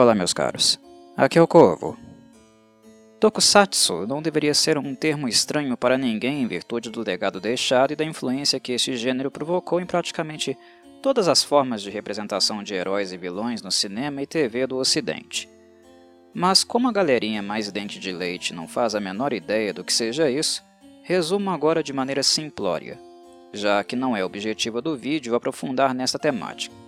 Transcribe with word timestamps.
Olá, 0.00 0.14
meus 0.14 0.32
caros. 0.32 0.78
Aqui 1.16 1.40
é 1.40 1.42
o 1.42 1.48
Corvo. 1.48 1.98
Tokusatsu 3.18 4.06
não 4.06 4.22
deveria 4.22 4.54
ser 4.54 4.78
um 4.78 4.94
termo 4.94 5.26
estranho 5.26 5.76
para 5.76 5.98
ninguém 5.98 6.40
em 6.40 6.46
virtude 6.46 6.88
do 6.88 7.02
legado 7.02 7.40
deixado 7.40 7.92
e 7.92 7.96
da 7.96 8.04
influência 8.04 8.60
que 8.60 8.70
este 8.70 8.96
gênero 8.96 9.28
provocou 9.28 9.80
em 9.80 9.86
praticamente 9.86 10.56
todas 11.02 11.26
as 11.26 11.42
formas 11.42 11.82
de 11.82 11.90
representação 11.90 12.62
de 12.62 12.74
heróis 12.74 13.10
e 13.10 13.16
vilões 13.16 13.60
no 13.60 13.72
cinema 13.72 14.22
e 14.22 14.26
TV 14.26 14.68
do 14.68 14.76
Ocidente. 14.76 15.48
Mas 16.32 16.62
como 16.62 16.88
a 16.88 16.92
galerinha 16.92 17.42
mais 17.42 17.72
dente 17.72 17.98
de 17.98 18.12
leite 18.12 18.54
não 18.54 18.68
faz 18.68 18.94
a 18.94 19.00
menor 19.00 19.32
ideia 19.32 19.74
do 19.74 19.82
que 19.82 19.92
seja 19.92 20.30
isso, 20.30 20.62
resumo 21.02 21.50
agora 21.50 21.82
de 21.82 21.92
maneira 21.92 22.22
simplória, 22.22 23.00
já 23.52 23.82
que 23.82 23.96
não 23.96 24.16
é 24.16 24.24
objetivo 24.24 24.80
do 24.80 24.96
vídeo 24.96 25.34
aprofundar 25.34 25.92
nessa 25.92 26.20
temática. 26.20 26.87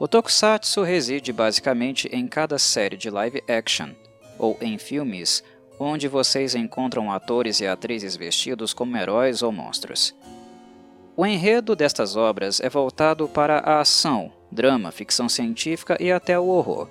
O 0.00 0.08
Tokusatsu 0.08 0.80
reside 0.80 1.30
basicamente 1.30 2.08
em 2.10 2.26
cada 2.26 2.58
série 2.58 2.96
de 2.96 3.10
live 3.10 3.44
action, 3.46 3.90
ou 4.38 4.56
em 4.58 4.78
filmes, 4.78 5.44
onde 5.78 6.08
vocês 6.08 6.54
encontram 6.54 7.12
atores 7.12 7.60
e 7.60 7.66
atrizes 7.66 8.16
vestidos 8.16 8.72
como 8.72 8.96
heróis 8.96 9.42
ou 9.42 9.52
monstros. 9.52 10.14
O 11.14 11.26
enredo 11.26 11.76
destas 11.76 12.16
obras 12.16 12.60
é 12.60 12.68
voltado 12.70 13.28
para 13.28 13.58
a 13.58 13.80
ação, 13.80 14.32
drama, 14.50 14.90
ficção 14.90 15.28
científica 15.28 15.98
e 16.00 16.10
até 16.10 16.38
o 16.38 16.46
horror. 16.46 16.88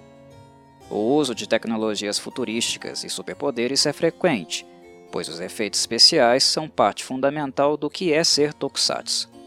O 0.88 0.98
uso 1.16 1.34
de 1.34 1.50
tecnologias 1.50 2.20
futurísticas 2.20 3.04
e 3.04 3.10
superpoderes 3.10 3.88
é 3.88 3.92
frequente, 3.92 4.68
pois 5.12 5.28
os 5.28 5.40
efeitos 5.40 5.80
especiais 5.80 6.44
são 6.44 6.70
parte 6.70 7.04
fundamental 7.04 7.76
do 7.76 7.90
que 7.90 8.14
é 8.14 8.24
ser 8.24 8.54
tokusatsu. 8.54 9.39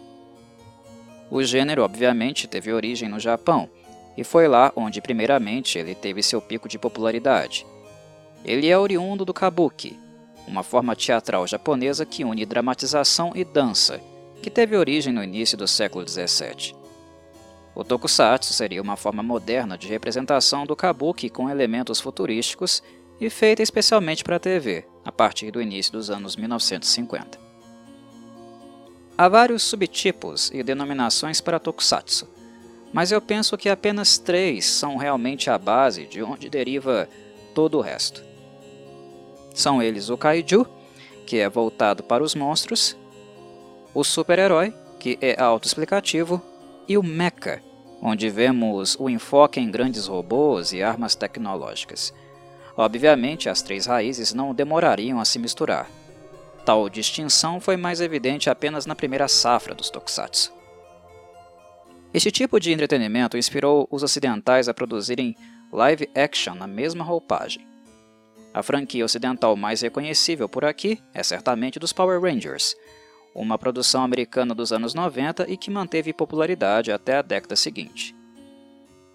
O 1.34 1.42
gênero, 1.42 1.82
obviamente, 1.82 2.46
teve 2.46 2.70
origem 2.74 3.08
no 3.08 3.18
Japão, 3.18 3.66
e 4.18 4.22
foi 4.22 4.46
lá 4.46 4.70
onde 4.76 5.00
primeiramente 5.00 5.78
ele 5.78 5.94
teve 5.94 6.22
seu 6.22 6.42
pico 6.42 6.68
de 6.68 6.78
popularidade. 6.78 7.66
Ele 8.44 8.68
é 8.68 8.76
oriundo 8.76 9.24
do 9.24 9.32
kabuki, 9.32 9.98
uma 10.46 10.62
forma 10.62 10.94
teatral 10.94 11.46
japonesa 11.46 12.04
que 12.04 12.22
une 12.22 12.44
dramatização 12.44 13.32
e 13.34 13.44
dança, 13.46 13.98
que 14.42 14.50
teve 14.50 14.76
origem 14.76 15.10
no 15.10 15.24
início 15.24 15.56
do 15.56 15.66
século 15.66 16.06
XVII. 16.06 16.76
O 17.74 17.82
tokusatsu 17.82 18.52
seria 18.52 18.82
uma 18.82 18.98
forma 18.98 19.22
moderna 19.22 19.78
de 19.78 19.88
representação 19.88 20.66
do 20.66 20.76
kabuki 20.76 21.30
com 21.30 21.48
elementos 21.48 21.98
futurísticos 21.98 22.82
e 23.18 23.30
feita 23.30 23.62
especialmente 23.62 24.22
para 24.22 24.36
a 24.36 24.38
TV, 24.38 24.84
a 25.02 25.10
partir 25.10 25.50
do 25.50 25.62
início 25.62 25.92
dos 25.92 26.10
anos 26.10 26.36
1950. 26.36 27.51
Há 29.22 29.28
vários 29.28 29.62
subtipos 29.62 30.50
e 30.52 30.64
denominações 30.64 31.40
para 31.40 31.60
Tokusatsu, 31.60 32.28
mas 32.92 33.12
eu 33.12 33.20
penso 33.20 33.56
que 33.56 33.68
apenas 33.68 34.18
três 34.18 34.64
são 34.66 34.96
realmente 34.96 35.48
a 35.48 35.56
base 35.56 36.06
de 36.06 36.24
onde 36.24 36.50
deriva 36.50 37.08
todo 37.54 37.78
o 37.78 37.80
resto. 37.80 38.20
São 39.54 39.80
eles 39.80 40.10
o 40.10 40.18
Kaiju, 40.18 40.66
que 41.24 41.38
é 41.38 41.48
voltado 41.48 42.02
para 42.02 42.24
os 42.24 42.34
monstros, 42.34 42.96
o 43.94 44.02
super-herói, 44.02 44.74
que 44.98 45.16
é 45.20 45.40
autoexplicativo, 45.40 46.42
e 46.88 46.98
o 46.98 47.02
Mecha, 47.04 47.62
onde 48.02 48.28
vemos 48.28 48.96
o 48.98 49.08
enfoque 49.08 49.60
em 49.60 49.70
grandes 49.70 50.08
robôs 50.08 50.72
e 50.72 50.82
armas 50.82 51.14
tecnológicas. 51.14 52.12
Obviamente, 52.76 53.48
as 53.48 53.62
três 53.62 53.86
raízes 53.86 54.34
não 54.34 54.52
demorariam 54.52 55.20
a 55.20 55.24
se 55.24 55.38
misturar, 55.38 55.88
Tal 56.64 56.88
distinção 56.88 57.60
foi 57.60 57.76
mais 57.76 58.00
evidente 58.00 58.48
apenas 58.48 58.86
na 58.86 58.94
primeira 58.94 59.26
safra 59.26 59.74
dos 59.74 59.90
tokusatsu. 59.90 60.52
Este 62.14 62.30
tipo 62.30 62.60
de 62.60 62.72
entretenimento 62.72 63.36
inspirou 63.36 63.88
os 63.90 64.02
ocidentais 64.02 64.68
a 64.68 64.74
produzirem 64.74 65.34
live 65.72 66.08
action 66.14 66.54
na 66.54 66.66
mesma 66.66 67.02
roupagem. 67.02 67.66
A 68.54 68.62
franquia 68.62 69.04
ocidental 69.04 69.56
mais 69.56 69.80
reconhecível 69.80 70.48
por 70.48 70.64
aqui 70.64 71.02
é 71.14 71.22
certamente 71.22 71.78
dos 71.78 71.92
Power 71.92 72.20
Rangers, 72.20 72.76
uma 73.34 73.58
produção 73.58 74.04
americana 74.04 74.54
dos 74.54 74.72
anos 74.72 74.92
90 74.92 75.50
e 75.50 75.56
que 75.56 75.70
manteve 75.70 76.12
popularidade 76.12 76.92
até 76.92 77.16
a 77.16 77.22
década 77.22 77.56
seguinte. 77.56 78.14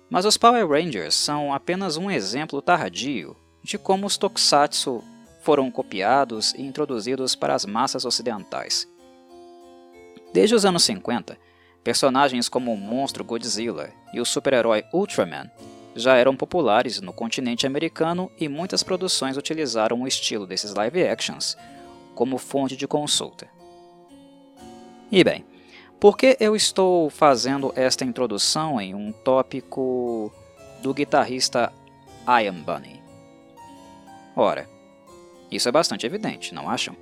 Mas 0.10 0.26
os 0.26 0.38
Power 0.38 0.68
Rangers 0.68 1.14
são 1.14 1.54
apenas 1.54 1.98
um 1.98 2.10
exemplo 2.10 2.62
tardio 2.62 3.38
de 3.62 3.78
como 3.78 4.08
os 4.08 4.18
tokusatsu 4.18 5.04
foram 5.48 5.72
copiados 5.72 6.54
e 6.56 6.62
introduzidos 6.62 7.34
para 7.34 7.56
as 7.56 7.64
massas 7.64 8.04
ocidentais. 8.04 8.86
Desde 10.34 10.54
os 10.54 10.66
anos 10.66 10.84
50, 10.84 11.38
personagens 11.86 12.50
como 12.50 12.74
o 12.74 12.78
monstro 12.78 13.24
Godzilla 13.24 13.90
e 14.14 14.20
o 14.20 14.26
super-herói 14.26 14.84
Ultraman 14.94 15.50
já 15.96 16.18
eram 16.18 16.36
populares 16.36 17.00
no 17.00 17.14
continente 17.14 17.66
americano 17.66 18.30
e 18.38 18.50
muitas 18.50 18.84
produções 18.84 19.38
utilizaram 19.38 20.02
o 20.02 20.06
estilo 20.06 20.46
desses 20.46 20.74
live 20.74 21.08
actions 21.08 21.58
como 22.14 22.38
fonte 22.38 22.76
de 22.76 22.86
consulta. 22.86 23.48
E 25.10 25.24
bem, 25.24 25.46
por 25.98 26.18
que 26.18 26.36
eu 26.42 26.58
estou 26.58 27.10
fazendo 27.10 27.72
esta 27.74 28.04
introdução 28.04 28.82
em 28.82 28.94
um 28.94 29.14
tópico 29.14 30.30
do 30.84 30.94
guitarrista 30.94 31.72
Ian 32.28 32.56
Bunny? 32.64 33.02
Ora, 34.36 34.76
isso 35.52 35.68
é 35.70 35.72
bastante 35.72 36.06
evidente, 36.06 36.54
não 36.54 36.70
acham? 36.70 36.96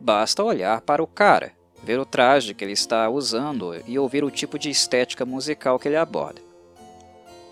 Basta 0.00 0.42
olhar 0.42 0.80
para 0.80 1.02
o 1.02 1.06
cara, 1.06 1.52
ver 1.82 1.98
o 1.98 2.04
traje 2.04 2.54
que 2.54 2.64
ele 2.64 2.72
está 2.72 3.08
usando 3.08 3.74
e 3.86 3.98
ouvir 3.98 4.24
o 4.24 4.30
tipo 4.30 4.58
de 4.58 4.70
estética 4.70 5.24
musical 5.24 5.78
que 5.78 5.88
ele 5.88 5.96
aborda. 5.96 6.40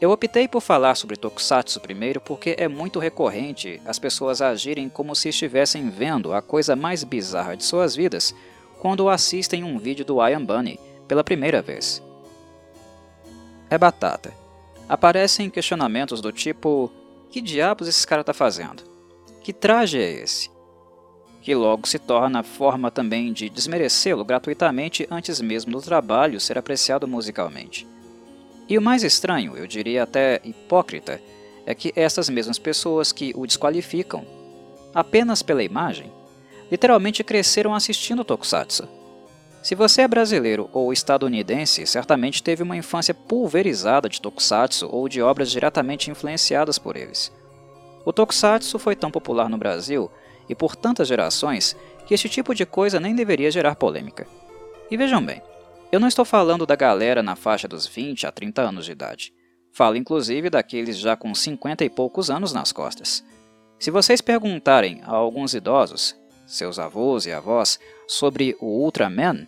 Eu 0.00 0.10
optei 0.10 0.46
por 0.46 0.60
falar 0.60 0.96
sobre 0.96 1.16
Tokusatsu 1.16 1.80
primeiro 1.80 2.20
porque 2.20 2.54
é 2.58 2.68
muito 2.68 2.98
recorrente 2.98 3.80
as 3.86 3.98
pessoas 3.98 4.42
agirem 4.42 4.88
como 4.88 5.14
se 5.14 5.28
estivessem 5.28 5.88
vendo 5.88 6.34
a 6.34 6.42
coisa 6.42 6.76
mais 6.76 7.04
bizarra 7.04 7.56
de 7.56 7.64
suas 7.64 7.96
vidas 7.96 8.34
quando 8.80 9.08
assistem 9.08 9.64
um 9.64 9.78
vídeo 9.78 10.04
do 10.04 10.16
Ian 10.26 10.44
Bunny 10.44 10.78
pela 11.08 11.24
primeira 11.24 11.62
vez. 11.62 12.02
É 13.70 13.78
batata. 13.78 14.34
Aparecem 14.88 15.48
questionamentos 15.48 16.20
do 16.20 16.30
tipo: 16.30 16.92
que 17.30 17.40
diabos 17.40 17.88
esse 17.88 18.06
cara 18.06 18.20
está 18.20 18.34
fazendo? 18.34 18.93
Que 19.44 19.52
traje 19.52 19.98
é 19.98 20.10
esse? 20.10 20.50
Que 21.42 21.54
logo 21.54 21.86
se 21.86 21.98
torna 21.98 22.42
forma 22.42 22.90
também 22.90 23.30
de 23.30 23.50
desmerecê-lo 23.50 24.24
gratuitamente 24.24 25.06
antes 25.10 25.38
mesmo 25.38 25.72
do 25.72 25.82
trabalho 25.82 26.40
ser 26.40 26.56
apreciado 26.56 27.06
musicalmente. 27.06 27.86
E 28.66 28.78
o 28.78 28.80
mais 28.80 29.04
estranho, 29.04 29.54
eu 29.54 29.66
diria 29.66 30.04
até 30.04 30.40
hipócrita, 30.42 31.20
é 31.66 31.74
que 31.74 31.92
essas 31.94 32.30
mesmas 32.30 32.58
pessoas 32.58 33.12
que 33.12 33.34
o 33.36 33.46
desqualificam, 33.46 34.24
apenas 34.94 35.42
pela 35.42 35.62
imagem, 35.62 36.10
literalmente 36.70 37.22
cresceram 37.22 37.74
assistindo 37.74 38.24
Tokusatsu. 38.24 38.88
Se 39.62 39.74
você 39.74 40.00
é 40.00 40.08
brasileiro 40.08 40.70
ou 40.72 40.90
estadunidense, 40.90 41.86
certamente 41.86 42.42
teve 42.42 42.62
uma 42.62 42.78
infância 42.78 43.12
pulverizada 43.12 44.08
de 44.08 44.22
Tokusatsu 44.22 44.88
ou 44.90 45.06
de 45.06 45.20
obras 45.20 45.50
diretamente 45.50 46.10
influenciadas 46.10 46.78
por 46.78 46.96
eles. 46.96 47.30
O 48.04 48.12
Tokusatsu 48.12 48.78
foi 48.78 48.94
tão 48.94 49.10
popular 49.10 49.48
no 49.48 49.58
Brasil 49.58 50.10
e 50.48 50.54
por 50.54 50.76
tantas 50.76 51.08
gerações 51.08 51.76
que 52.06 52.14
este 52.14 52.28
tipo 52.28 52.54
de 52.54 52.66
coisa 52.66 53.00
nem 53.00 53.14
deveria 53.14 53.50
gerar 53.50 53.76
polêmica. 53.76 54.26
E 54.90 54.96
vejam 54.96 55.24
bem, 55.24 55.42
eu 55.90 55.98
não 55.98 56.08
estou 56.08 56.24
falando 56.24 56.66
da 56.66 56.76
galera 56.76 57.22
na 57.22 57.36
faixa 57.36 57.66
dos 57.66 57.86
20 57.86 58.26
a 58.26 58.32
30 58.32 58.62
anos 58.62 58.84
de 58.84 58.92
idade. 58.92 59.32
Falo 59.72 59.96
inclusive 59.96 60.50
daqueles 60.50 60.98
já 60.98 61.16
com 61.16 61.34
50 61.34 61.84
e 61.84 61.90
poucos 61.90 62.30
anos 62.30 62.52
nas 62.52 62.72
costas. 62.72 63.24
Se 63.78 63.90
vocês 63.90 64.20
perguntarem 64.20 65.00
a 65.04 65.10
alguns 65.12 65.54
idosos, 65.54 66.14
seus 66.46 66.78
avós 66.78 67.26
e 67.26 67.32
avós, 67.32 67.78
sobre 68.06 68.56
o 68.60 68.66
Ultraman, 68.66 69.46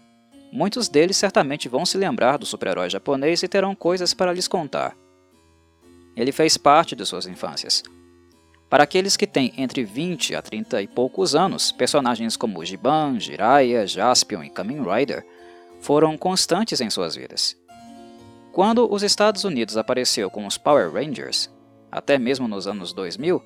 muitos 0.50 0.88
deles 0.88 1.16
certamente 1.16 1.68
vão 1.68 1.84
se 1.84 1.98
lembrar 1.98 2.38
do 2.38 2.46
super-herói 2.46 2.88
japonês 2.88 3.42
e 3.42 3.48
terão 3.48 3.74
coisas 3.74 4.14
para 4.14 4.32
lhes 4.32 4.48
contar. 4.48 4.96
Ele 6.16 6.32
fez 6.32 6.56
parte 6.56 6.96
de 6.96 7.04
suas 7.04 7.26
infâncias, 7.26 7.82
para 8.68 8.84
aqueles 8.84 9.16
que 9.16 9.26
têm 9.26 9.52
entre 9.56 9.84
20 9.84 10.34
a 10.34 10.42
30 10.42 10.82
e 10.82 10.88
poucos 10.88 11.34
anos, 11.34 11.70
personagens 11.70 12.36
como 12.36 12.64
Giban, 12.64 13.18
Jiraiya, 13.20 13.86
Jaspion 13.86 14.42
e 14.42 14.50
Kamen 14.50 14.82
Rider 14.82 15.24
foram 15.80 16.16
constantes 16.16 16.80
em 16.80 16.90
suas 16.90 17.14
vidas. 17.14 17.56
Quando 18.52 18.92
os 18.92 19.02
Estados 19.02 19.44
Unidos 19.44 19.76
apareceu 19.76 20.30
com 20.30 20.46
os 20.46 20.58
Power 20.58 20.90
Rangers, 20.92 21.50
até 21.92 22.18
mesmo 22.18 22.48
nos 22.48 22.66
anos 22.66 22.92
2000, 22.92 23.42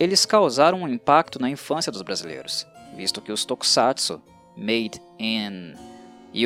eles 0.00 0.24
causaram 0.24 0.82
um 0.82 0.88
impacto 0.88 1.40
na 1.40 1.50
infância 1.50 1.92
dos 1.92 2.02
brasileiros, 2.02 2.66
visto 2.96 3.20
que 3.20 3.32
os 3.32 3.44
tokusatsu, 3.44 4.22
made 4.56 5.00
in 5.18 5.74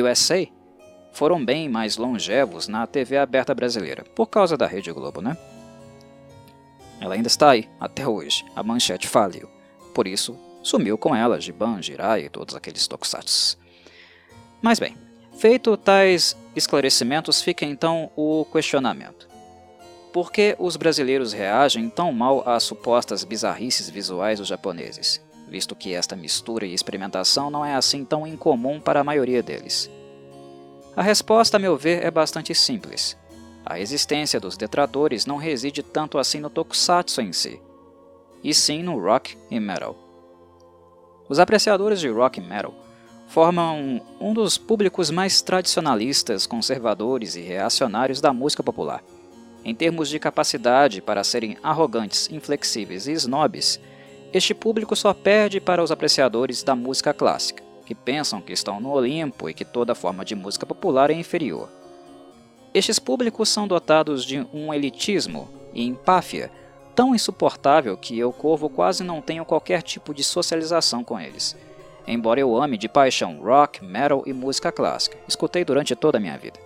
USA, 0.01 0.45
foram 1.13 1.43
bem 1.43 1.69
mais 1.69 1.97
longevos 1.97 2.67
na 2.67 2.85
TV 2.85 3.17
aberta 3.17 3.55
brasileira, 3.55 4.03
por 4.03 4.27
causa 4.27 4.57
da 4.57 4.67
Rede 4.67 4.91
Globo, 4.91 5.21
né? 5.21 5.37
Ela 6.99 7.15
ainda 7.15 7.27
está 7.27 7.51
aí, 7.51 7.69
até 7.79 8.07
hoje. 8.07 8.45
A 8.55 8.63
manchete 8.63 9.07
faliu. 9.07 9.49
Por 9.93 10.07
isso, 10.07 10.37
sumiu 10.63 10.97
com 10.97 11.15
ela 11.15 11.39
Giban, 11.39 11.81
Jirai 11.81 12.25
e 12.25 12.29
todos 12.29 12.55
aqueles 12.55 12.87
tokusatsu. 12.87 13.57
Mas 14.61 14.79
bem, 14.79 14.97
feito 15.37 15.77
tais 15.77 16.35
esclarecimentos, 16.55 17.41
fica 17.41 17.65
então 17.65 18.11
o 18.15 18.45
questionamento. 18.51 19.27
por 20.17 20.31
que 20.31 20.55
os 20.57 20.75
brasileiros 20.75 21.31
reagem 21.31 21.91
tão 21.91 22.11
mal 22.11 22.41
às 22.49 22.63
supostas 22.63 23.23
bizarrices 23.23 23.87
visuais 23.87 24.39
dos 24.39 24.47
japoneses, 24.47 25.21
visto 25.47 25.75
que 25.75 25.93
esta 25.93 26.15
mistura 26.15 26.65
e 26.65 26.73
experimentação 26.73 27.51
não 27.51 27.63
é 27.63 27.75
assim 27.75 28.03
tão 28.03 28.25
incomum 28.25 28.79
para 28.79 29.01
a 29.01 29.03
maioria 29.03 29.43
deles. 29.43 29.87
A 30.95 31.03
resposta, 31.03 31.57
a 31.57 31.59
meu 31.59 31.77
ver, 31.77 32.03
é 32.03 32.09
bastante 32.09 32.55
simples. 32.55 33.15
A 33.69 33.81
existência 33.81 34.39
dos 34.39 34.55
detratores 34.55 35.25
não 35.25 35.35
reside 35.35 35.83
tanto 35.83 36.17
assim 36.17 36.39
no 36.39 36.49
tokusatsu 36.49 37.19
em 37.19 37.33
si, 37.33 37.59
e 38.41 38.53
sim 38.53 38.81
no 38.81 38.97
rock 38.97 39.37
e 39.51 39.59
metal. 39.59 39.93
Os 41.27 41.37
apreciadores 41.37 41.99
de 41.99 42.07
rock 42.07 42.39
e 42.39 42.41
metal 42.41 42.73
formam 43.27 44.01
um 44.21 44.33
dos 44.33 44.57
públicos 44.57 45.11
mais 45.11 45.41
tradicionalistas, 45.41 46.47
conservadores 46.47 47.35
e 47.35 47.41
reacionários 47.41 48.21
da 48.21 48.31
música 48.31 48.63
popular. 48.63 49.03
Em 49.65 49.75
termos 49.75 50.07
de 50.07 50.17
capacidade 50.17 51.01
para 51.01 51.21
serem 51.25 51.57
arrogantes, 51.61 52.31
inflexíveis 52.31 53.05
e 53.05 53.11
snobs, 53.11 53.81
este 54.31 54.53
público 54.53 54.95
só 54.95 55.13
perde 55.13 55.59
para 55.59 55.83
os 55.83 55.91
apreciadores 55.91 56.63
da 56.63 56.73
música 56.73 57.13
clássica, 57.13 57.61
que 57.85 57.93
pensam 57.93 58.39
que 58.39 58.53
estão 58.53 58.79
no 58.79 58.91
Olimpo 58.91 59.49
e 59.49 59.53
que 59.53 59.65
toda 59.65 59.93
forma 59.93 60.23
de 60.23 60.35
música 60.35 60.65
popular 60.65 61.11
é 61.11 61.13
inferior. 61.15 61.76
Estes 62.73 62.99
públicos 62.99 63.49
são 63.49 63.67
dotados 63.67 64.23
de 64.23 64.45
um 64.53 64.73
elitismo 64.73 65.49
e 65.73 65.85
empáfia 65.85 66.51
tão 66.95 67.13
insuportável 67.13 67.95
que 67.95 68.17
eu, 68.17 68.31
Corvo, 68.33 68.69
quase 68.69 69.03
não 69.03 69.21
tenho 69.21 69.45
qualquer 69.45 69.81
tipo 69.81 70.13
de 70.13 70.23
socialização 70.23 71.03
com 71.03 71.19
eles. 71.19 71.55
Embora 72.07 72.39
eu 72.39 72.55
ame 72.55 72.77
de 72.77 72.87
paixão 72.87 73.41
rock, 73.41 73.83
metal 73.83 74.23
e 74.25 74.33
música 74.33 74.71
clássica, 74.71 75.17
escutei 75.27 75.65
durante 75.65 75.95
toda 75.95 76.17
a 76.17 76.21
minha 76.21 76.37
vida. 76.37 76.59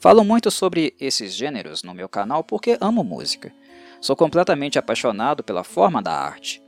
Falo 0.00 0.22
muito 0.22 0.50
sobre 0.50 0.94
esses 1.00 1.32
gêneros 1.32 1.82
no 1.82 1.94
meu 1.94 2.08
canal 2.08 2.44
porque 2.44 2.76
amo 2.80 3.02
música. 3.02 3.52
Sou 4.00 4.14
completamente 4.14 4.78
apaixonado 4.78 5.42
pela 5.42 5.64
forma 5.64 6.02
da 6.02 6.12
arte. 6.12 6.62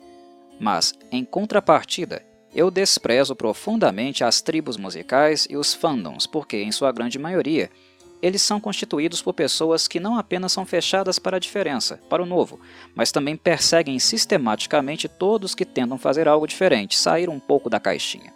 Mas, 0.59 0.95
em 1.13 1.23
contrapartida, 1.23 2.25
eu 2.57 2.71
desprezo 2.71 3.37
profundamente 3.37 4.25
as 4.25 4.41
tribos 4.41 4.79
musicais 4.79 5.47
e 5.51 5.59
os 5.59 5.75
fandoms 5.75 6.27
porque, 6.27 6.57
em 6.57 6.73
sua 6.73 6.91
grande 6.91 7.19
maioria, 7.19 7.71
eles 8.23 8.41
são 8.41 8.59
constituídos 8.59 9.21
por 9.21 9.35
pessoas 9.35 9.87
que 9.87 10.01
não 10.01 10.17
apenas 10.17 10.53
são 10.53 10.65
fechadas 10.65 11.19
para 11.19 11.37
a 11.37 11.41
diferença, 11.41 12.01
para 12.09 12.23
o 12.23 12.27
novo, 12.27 12.59
mas 12.95 13.13
também 13.13 13.37
perseguem 13.37 13.99
sistematicamente 13.99 15.07
todos 15.07 15.55
que 15.55 15.67
tentam 15.67 15.99
fazer 15.99 16.27
algo 16.27 16.47
diferente, 16.47 16.97
sair 16.97 17.29
um 17.29 17.39
pouco 17.39 17.69
da 17.69 17.79
caixinha. 17.79 18.33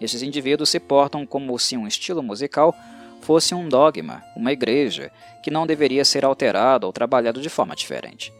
Esses 0.00 0.20
indivíduos 0.20 0.68
se 0.68 0.80
portam 0.80 1.24
como 1.24 1.56
se 1.60 1.76
um 1.76 1.86
estilo 1.86 2.24
musical 2.24 2.74
fosse 3.20 3.54
um 3.54 3.68
dogma, 3.68 4.20
uma 4.34 4.50
igreja, 4.50 5.12
que 5.44 5.50
não 5.50 5.64
deveria 5.64 6.04
ser 6.04 6.24
alterado 6.24 6.88
ou 6.88 6.92
trabalhado 6.92 7.40
de 7.40 7.48
forma 7.48 7.76
diferente. 7.76 8.32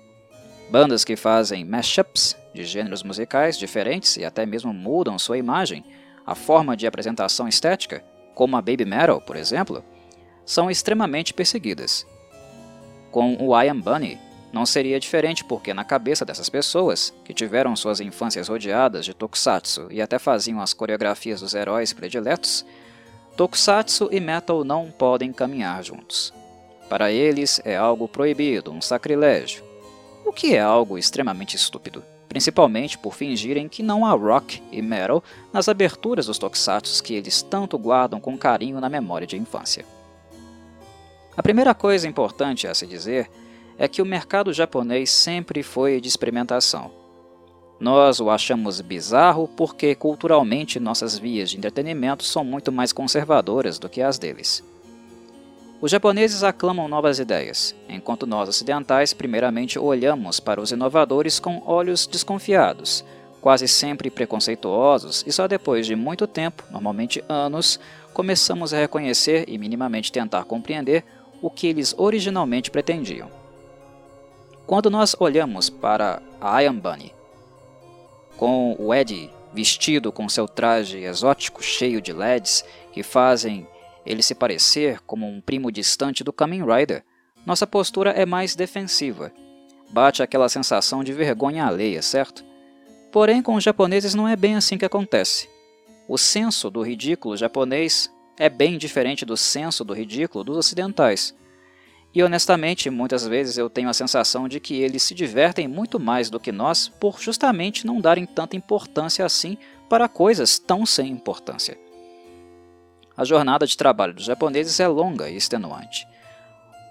Bandas 0.71 1.05
que 1.05 1.17
fazem 1.17 1.65
mashups 1.65 2.37
de 2.55 2.65
gêneros 2.65 3.03
musicais 3.03 3.59
diferentes 3.59 4.17
e 4.17 4.25
até 4.25 4.47
mesmo 4.47 4.73
mudam 4.73 5.19
sua 5.19 5.37
imagem, 5.37 5.85
a 6.25 6.35
forma 6.35 6.77
de 6.77 6.87
apresentação 6.87 7.49
estética, 7.49 8.05
como 8.35 8.57
a 8.57 8.63
baby 8.63 8.85
metal, 8.85 9.21
por 9.21 9.35
exemplo, 9.35 9.85
são 10.47 10.71
extremamente 10.71 11.35
perseguidas. 11.35 12.07
Com 13.11 13.37
o 13.41 13.61
I 13.61 13.69
Am 13.69 13.81
Bunny, 13.81 14.19
não 14.53 14.65
seria 14.65 15.01
diferente 15.01 15.45
porque 15.45 15.75
na 15.75 15.85
cabeça 15.85 16.25
dessas 16.25 16.49
pessoas, 16.49 17.13
que 17.25 17.35
tiveram 17.35 17.75
suas 17.75 18.01
infâncias 18.01 18.49
rodeadas 18.49 19.05
de 19.05 19.13
tokusatsu 19.13 19.89
e 19.91 20.01
até 20.01 20.19
faziam 20.19 20.61
as 20.61 20.73
coreografias 20.73 21.41
dos 21.41 21.55
heróis 21.55 21.93
prediletos, 21.93 22.65
Tokusatsu 23.37 24.09
e 24.13 24.21
metal 24.21 24.65
não 24.65 24.91
podem 24.91 25.33
caminhar 25.33 25.83
juntos. 25.83 26.31
Para 26.89 27.11
eles 27.11 27.61
é 27.65 27.77
algo 27.77 28.07
proibido, 28.07 28.71
um 28.71 28.83
sacrilégio. 28.83 29.70
O 30.31 30.33
que 30.33 30.55
é 30.55 30.61
algo 30.61 30.97
extremamente 30.97 31.57
estúpido, 31.57 32.05
principalmente 32.29 32.97
por 32.97 33.17
fingirem 33.17 33.69
que 33.69 33.83
não 33.83 34.07
há 34.07 34.13
rock 34.13 34.63
e 34.71 34.81
metal 34.81 35.25
nas 35.53 35.69
aberturas 35.69 36.27
dos 36.27 36.39
tokusatsu 36.39 37.03
que 37.03 37.15
eles 37.15 37.43
tanto 37.43 37.77
guardam 37.77 38.21
com 38.21 38.39
carinho 38.39 38.81
na 38.81 38.89
memória 38.89 39.27
de 39.27 39.37
infância. 39.37 39.85
A 41.37 41.43
primeira 41.43 41.75
coisa 41.75 42.07
importante 42.07 42.69
a 42.69 42.75
se 42.77 42.87
dizer 42.87 43.29
é 43.77 43.89
que 43.89 44.01
o 44.01 44.07
mercado 44.07 44.53
japonês 44.53 45.11
sempre 45.11 45.65
foi 45.65 46.01
de 46.01 46.07
experimentação 46.07 46.93
nós 47.81 48.21
o 48.21 48.29
achamos 48.29 48.81
bizarro 48.83 49.49
porque 49.57 49.95
culturalmente 49.95 50.79
nossas 50.79 51.19
vias 51.19 51.49
de 51.49 51.57
entretenimento 51.57 52.23
são 52.23 52.45
muito 52.45 52.71
mais 52.71 52.93
conservadoras 52.93 53.79
do 53.79 53.89
que 53.89 54.03
as 54.03 54.19
deles. 54.19 54.63
Os 55.83 55.91
japoneses 55.91 56.43
aclamam 56.43 56.89
novas 56.89 57.19
ideias, 57.19 57.75
enquanto 57.89 58.27
nós 58.27 58.51
ocidentais 58.51 59.15
primeiramente 59.15 59.79
olhamos 59.79 60.39
para 60.39 60.61
os 60.61 60.71
inovadores 60.71 61.41
com 61.41 61.63
olhos 61.65 62.07
desconfiados, 62.07 63.03
quase 63.41 63.67
sempre 63.67 64.11
preconceituosos, 64.11 65.25
e 65.27 65.33
só 65.33 65.49
depois 65.49 65.87
de 65.87 65.97
muito 65.97 66.27
tempo, 66.27 66.65
normalmente 66.71 67.25
anos, 67.27 67.81
começamos 68.13 68.75
a 68.75 68.79
reconhecer 68.79 69.49
e 69.49 69.57
minimamente 69.57 70.13
tentar 70.13 70.45
compreender 70.45 71.03
o 71.41 71.49
que 71.49 71.69
eles 71.69 71.95
originalmente 71.97 72.71
pretendiam. 72.71 73.31
Quando 74.67 74.91
nós 74.91 75.17
olhamos 75.19 75.71
para 75.71 76.21
a 76.39 76.63
Iron 76.63 76.75
Bunny 76.75 77.15
com 78.37 78.77
o 78.79 78.95
Ed 78.95 79.31
vestido 79.53 80.13
com 80.13 80.29
seu 80.29 80.47
traje 80.47 80.99
exótico 80.99 81.63
cheio 81.63 82.03
de 82.03 82.13
LEDs 82.13 82.65
que 82.93 83.03
fazem 83.03 83.67
ele 84.11 84.23
se 84.23 84.35
parecer 84.35 85.01
como 85.07 85.27
um 85.27 85.41
primo 85.41 85.71
distante 85.71 86.25
do 86.25 86.33
Kamen 86.33 86.65
Rider, 86.65 87.05
nossa 87.47 87.67
postura 87.67 88.11
é 88.11 88.27
mais 88.27 88.57
defensiva. 88.57 89.33
Bate 89.91 90.23
aquela 90.23 90.49
sensação 90.49 91.05
de 91.05 91.13
vergonha 91.13 91.65
alheia, 91.65 92.03
certo? 92.03 92.45
Porém, 93.13 93.41
com 93.41 93.55
os 93.55 93.65
japoneses 93.65 94.15
não 94.15 94.27
é 94.27 94.37
bem 94.37 94.57
assim 94.57 94.77
que 94.77 94.85
acontece. 94.85 95.49
O 96.09 96.19
senso 96.19 96.71
do 96.71 96.83
ridículo 96.83 97.37
japonês 97.37 98.11
é 98.37 98.49
bem 98.49 98.79
diferente 98.79 99.25
do 99.25 99.37
senso 99.37 99.85
do 99.85 99.95
ridículo 99.95 100.43
dos 100.43 100.57
ocidentais. 100.57 101.35
E 102.13 102.23
honestamente, 102.23 102.91
muitas 102.91 103.27
vezes 103.27 103.57
eu 103.57 103.71
tenho 103.71 103.89
a 103.89 103.95
sensação 103.95 104.49
de 104.49 104.59
que 104.59 104.75
eles 104.75 105.03
se 105.05 105.15
divertem 105.15 105.69
muito 105.69 106.01
mais 106.01 106.29
do 106.29 106.41
que 106.41 106.51
nós 106.51 106.89
por 106.89 107.21
justamente 107.21 107.87
não 107.87 108.01
darem 108.01 108.27
tanta 108.27 108.57
importância 108.57 109.25
assim 109.25 109.57
para 109.89 110.09
coisas 110.09 110.59
tão 110.59 110.85
sem 110.85 111.11
importância. 111.11 111.79
A 113.21 113.25
jornada 113.27 113.67
de 113.67 113.77
trabalho 113.77 114.15
dos 114.15 114.25
japoneses 114.25 114.81
é 114.81 114.89
longa 114.89 115.29
e 115.29 115.37
extenuante. 115.37 116.09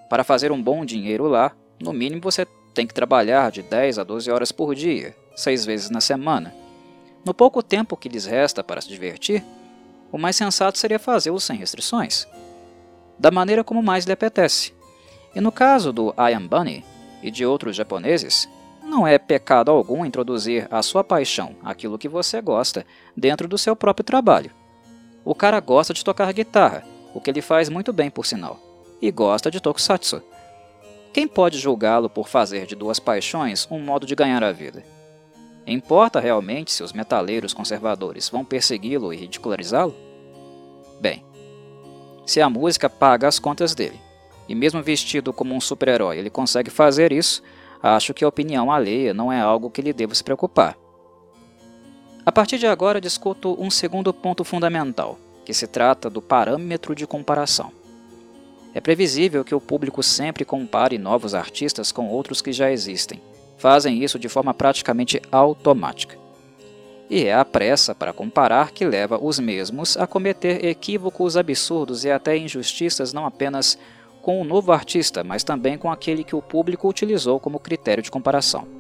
Para 0.08 0.24
fazer 0.24 0.52
um 0.52 0.62
bom 0.62 0.86
dinheiro 0.86 1.26
lá, 1.26 1.54
no 1.82 1.92
mínimo 1.92 2.22
você 2.22 2.46
tem 2.72 2.86
que 2.86 2.94
trabalhar 2.94 3.50
de 3.50 3.64
10 3.64 3.98
a 3.98 4.04
12 4.04 4.30
horas 4.30 4.52
por 4.52 4.76
dia, 4.76 5.16
seis 5.36 5.66
vezes 5.66 5.90
na 5.90 6.00
semana. 6.00 6.54
No 7.26 7.34
pouco 7.34 7.64
tempo 7.64 7.98
que 7.98 8.08
lhes 8.08 8.28
resta 8.28 8.64
para 8.64 8.80
se 8.80 8.88
divertir, 8.88 9.44
o 10.12 10.20
mais 10.20 10.36
sensato 10.36 10.78
seria 10.78 11.00
fazê-lo 11.00 11.40
sem 11.40 11.58
restrições, 11.58 12.28
da 13.18 13.32
maneira 13.32 13.64
como 13.64 13.82
mais 13.82 14.06
lhe 14.06 14.12
apetece 14.12 14.78
e 15.34 15.42
no 15.42 15.52
caso 15.52 15.92
do 15.92 16.14
I 16.16 16.36
Am 16.36 16.48
Bunny 16.48 16.86
e 17.24 17.32
de 17.32 17.44
outros 17.44 17.76
japoneses, 17.76 18.48
não 18.84 19.08
é 19.08 19.18
pecado 19.18 19.72
algum 19.72 20.06
introduzir 20.06 20.68
a 20.70 20.84
sua 20.84 21.04
paixão, 21.04 21.56
aquilo 21.64 21.98
que 21.98 22.08
você 22.08 22.40
gosta, 22.40 22.86
dentro 23.18 23.48
do 23.48 23.58
seu 23.58 23.76
próprio 23.76 24.04
trabalho. 24.04 24.59
O 25.24 25.36
cara 25.36 25.60
gosta 25.60 25.94
de 25.94 26.04
tocar 26.04 26.32
guitarra, 26.32 26.84
o 27.14 27.20
que 27.20 27.30
ele 27.30 27.42
faz 27.42 27.70
muito 27.70 27.92
bem 27.92 28.10
por 28.10 28.26
sinal, 28.26 28.60
e 29.02 29.12
gosta 29.12 29.52
de 29.52 29.60
tokusatsu. 29.60 30.22
Quem 31.12 31.28
pode 31.28 31.58
julgá-lo 31.58 32.10
por 32.10 32.28
fazer 32.28 32.66
de 32.66 32.76
duas 32.76 33.00
paixões 33.00 33.68
um 33.70 33.80
modo 33.80 34.06
de 34.06 34.16
ganhar 34.16 34.44
a 34.44 34.52
vida? 34.52 34.84
Importa 35.66 36.20
realmente 36.20 36.72
se 36.72 36.84
os 36.84 36.94
metaleiros 36.94 37.54
conservadores 37.54 38.30
vão 38.30 38.46
persegui-lo 38.46 39.14
e 39.14 39.18
ridicularizá-lo? 39.18 39.96
Bem, 41.00 41.24
se 42.26 42.42
a 42.42 42.50
música 42.50 42.90
paga 42.90 43.28
as 43.28 43.40
contas 43.40 43.74
dele, 43.76 44.00
e 44.48 44.56
mesmo 44.56 44.82
vestido 44.82 45.34
como 45.34 45.54
um 45.54 45.62
super-herói 45.62 46.18
ele 46.18 46.30
consegue 46.30 46.70
fazer 46.70 47.12
isso, 47.12 47.42
acho 47.82 48.14
que 48.14 48.24
a 48.24 48.28
opinião 48.28 48.72
alheia 48.72 49.14
não 49.14 49.32
é 49.32 49.40
algo 49.40 49.70
que 49.70 49.82
lhe 49.82 49.94
deva 49.94 50.14
se 50.16 50.24
preocupar. 50.24 50.78
A 52.26 52.32
partir 52.32 52.58
de 52.58 52.68
agora 52.68 53.02
discuto 53.02 53.56
um 53.60 53.72
segundo 53.72 54.14
ponto 54.14 54.44
fundamental, 54.44 55.18
que 55.46 55.54
se 55.54 55.66
trata 55.66 56.10
do 56.10 56.22
parâmetro 56.22 56.94
de 56.94 57.08
comparação. 57.08 57.72
É 58.74 58.80
previsível 58.80 59.44
que 59.44 59.56
o 59.56 59.62
público 59.62 60.04
sempre 60.04 60.46
compare 60.46 60.98
novos 60.98 61.34
artistas 61.34 61.92
com 61.92 62.08
outros 62.08 62.42
que 62.42 62.52
já 62.52 62.72
existem. 62.72 63.22
Fazem 63.58 64.04
isso 64.04 64.20
de 64.20 64.30
forma 64.30 64.54
praticamente 64.54 65.22
automática. 65.32 66.18
E 67.10 67.26
é 67.26 67.34
a 67.34 67.44
pressa 67.44 67.96
para 67.96 68.14
comparar 68.14 68.72
que 68.72 68.86
leva 68.86 69.18
os 69.20 69.40
mesmos 69.40 69.98
a 69.98 70.06
cometer 70.06 70.64
equívocos 70.64 71.36
absurdos 71.36 72.06
e 72.06 72.12
até 72.12 72.38
injustiças 72.38 73.12
não 73.12 73.26
apenas 73.26 73.78
com 74.22 74.40
o 74.40 74.44
novo 74.44 74.72
artista, 74.72 75.24
mas 75.24 75.44
também 75.44 75.78
com 75.78 75.92
aquele 75.92 76.24
que 76.24 76.36
o 76.36 76.42
público 76.42 76.88
utilizou 76.88 77.40
como 77.40 77.60
critério 77.60 78.04
de 78.04 78.12
comparação. 78.12 78.79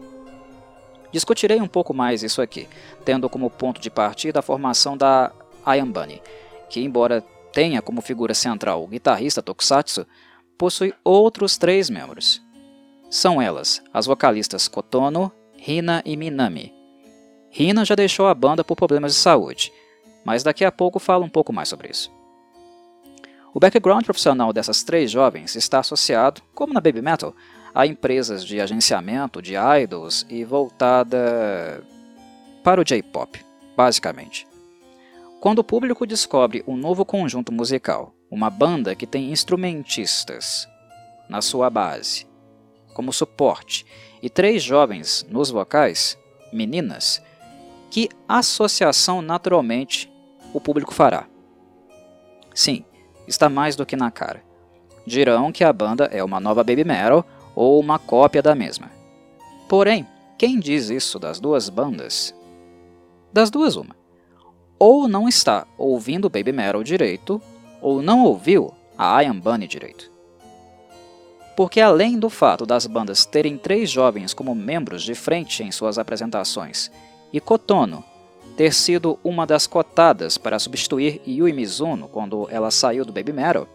Discutirei 1.11 1.59
um 1.59 1.67
pouco 1.67 1.93
mais 1.93 2.23
isso 2.23 2.41
aqui, 2.41 2.67
tendo 3.03 3.29
como 3.29 3.49
ponto 3.49 3.81
de 3.81 3.89
partida 3.89 4.39
a 4.39 4.43
formação 4.43 4.95
da 4.95 5.31
Bunny, 5.87 6.21
que 6.69 6.81
embora 6.81 7.23
tenha 7.51 7.81
como 7.81 8.01
figura 8.01 8.33
central 8.33 8.83
o 8.83 8.87
guitarrista 8.87 9.41
Tokusatsu, 9.41 10.05
possui 10.57 10.93
outros 11.03 11.57
três 11.57 11.89
membros. 11.89 12.41
São 13.09 13.41
elas 13.41 13.81
as 13.93 14.05
vocalistas 14.05 14.67
Kotono, 14.67 15.31
Hina 15.57 16.01
e 16.05 16.15
Minami. 16.15 16.73
Hina 17.51 17.83
já 17.83 17.95
deixou 17.95 18.27
a 18.27 18.35
banda 18.35 18.63
por 18.63 18.75
problemas 18.75 19.13
de 19.13 19.19
saúde, 19.19 19.73
mas 20.23 20.43
daqui 20.43 20.63
a 20.63 20.71
pouco 20.71 20.99
falo 20.99 21.25
um 21.25 21.29
pouco 21.29 21.51
mais 21.51 21.69
sobre 21.69 21.89
isso. 21.89 22.11
O 23.51 23.59
background 23.59 24.05
profissional 24.05 24.53
dessas 24.53 24.83
três 24.83 25.09
jovens 25.09 25.55
está 25.55 25.79
associado, 25.79 26.41
como 26.53 26.71
na 26.71 26.79
Baby 26.79 27.01
Metal, 27.01 27.33
a 27.73 27.85
empresas 27.85 28.43
de 28.45 28.59
agenciamento 28.59 29.41
de 29.41 29.53
idols 29.55 30.25
e 30.29 30.43
voltada 30.43 31.83
para 32.63 32.81
o 32.81 32.83
J-pop, 32.83 33.39
basicamente. 33.75 34.47
Quando 35.39 35.59
o 35.59 35.63
público 35.63 36.05
descobre 36.05 36.63
um 36.67 36.75
novo 36.75 37.05
conjunto 37.05 37.51
musical, 37.51 38.13
uma 38.29 38.49
banda 38.49 38.93
que 38.93 39.07
tem 39.07 39.31
instrumentistas 39.31 40.67
na 41.29 41.41
sua 41.41 41.69
base, 41.69 42.27
como 42.93 43.13
suporte, 43.13 43.85
e 44.21 44.29
três 44.29 44.61
jovens 44.61 45.25
nos 45.29 45.49
vocais, 45.49 46.17
meninas, 46.51 47.21
que 47.89 48.09
associação 48.27 49.21
naturalmente 49.21 50.11
o 50.53 50.59
público 50.59 50.93
fará? 50.93 51.25
Sim, 52.53 52.83
está 53.27 53.47
mais 53.47 53.75
do 53.75 53.85
que 53.85 53.95
na 53.95 54.11
cara. 54.11 54.43
Dirão 55.05 55.51
que 55.51 55.63
a 55.63 55.71
banda 55.71 56.05
é 56.11 56.23
uma 56.23 56.39
nova 56.39 56.63
baby 56.63 56.83
metal 56.83 57.25
ou 57.59 57.77
uma 57.77 57.99
cópia 57.99 58.41
da 58.41 58.55
mesma. 58.55 58.89
Porém, 59.67 60.07
quem 60.37 60.61
diz 60.61 60.89
isso 60.89 61.19
das 61.19 61.41
duas 61.41 61.67
bandas? 61.67 62.33
Das 63.33 63.49
duas, 63.49 63.75
uma. 63.75 63.97
Ou 64.79 65.09
não 65.09 65.27
está 65.27 65.67
ouvindo 65.77 66.29
baby 66.29 66.53
metal 66.53 66.81
direito, 66.81 67.41
ou 67.81 68.01
não 68.01 68.23
ouviu 68.23 68.73
a 68.97 69.21
Ian 69.21 69.37
Bunny 69.37 69.67
direito. 69.67 70.09
Porque 71.57 71.81
além 71.81 72.17
do 72.17 72.29
fato 72.29 72.65
das 72.65 72.87
bandas 72.87 73.25
terem 73.25 73.57
três 73.57 73.91
jovens 73.91 74.33
como 74.33 74.55
membros 74.55 75.03
de 75.03 75.13
frente 75.13 75.61
em 75.61 75.69
suas 75.69 75.99
apresentações, 75.99 76.89
e 77.33 77.41
Kotono 77.41 78.05
ter 78.55 78.73
sido 78.73 79.19
uma 79.21 79.45
das 79.45 79.67
cotadas 79.67 80.37
para 80.37 80.59
substituir 80.59 81.21
Yui 81.27 81.51
Mizuno 81.51 82.07
quando 82.07 82.47
ela 82.49 82.71
saiu 82.71 83.03
do 83.03 83.11
Baby 83.11 83.33
Metal, 83.33 83.67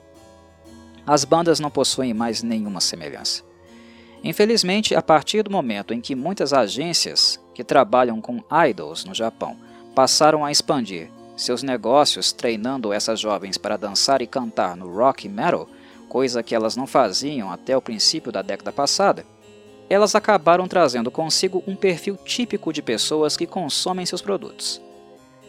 as 1.06 1.26
bandas 1.26 1.60
não 1.60 1.70
possuem 1.70 2.14
mais 2.14 2.42
nenhuma 2.42 2.80
semelhança. 2.80 3.44
Infelizmente, 4.24 4.94
a 4.94 5.02
partir 5.02 5.42
do 5.42 5.50
momento 5.50 5.92
em 5.92 6.00
que 6.00 6.14
muitas 6.14 6.54
agências 6.54 7.38
que 7.54 7.62
trabalham 7.62 8.22
com 8.22 8.42
idols 8.66 9.04
no 9.04 9.14
Japão 9.14 9.54
passaram 9.94 10.42
a 10.42 10.50
expandir 10.50 11.10
seus 11.36 11.62
negócios 11.62 12.32
treinando 12.32 12.90
essas 12.90 13.20
jovens 13.20 13.58
para 13.58 13.76
dançar 13.76 14.22
e 14.22 14.26
cantar 14.26 14.76
no 14.76 14.88
rock 14.88 15.28
metal, 15.28 15.68
coisa 16.08 16.42
que 16.42 16.54
elas 16.54 16.74
não 16.74 16.86
faziam 16.86 17.52
até 17.52 17.76
o 17.76 17.82
princípio 17.82 18.32
da 18.32 18.40
década 18.40 18.72
passada, 18.72 19.26
elas 19.90 20.14
acabaram 20.14 20.66
trazendo 20.66 21.10
consigo 21.10 21.62
um 21.66 21.76
perfil 21.76 22.16
típico 22.16 22.72
de 22.72 22.80
pessoas 22.80 23.36
que 23.36 23.46
consomem 23.46 24.06
seus 24.06 24.22
produtos. 24.22 24.80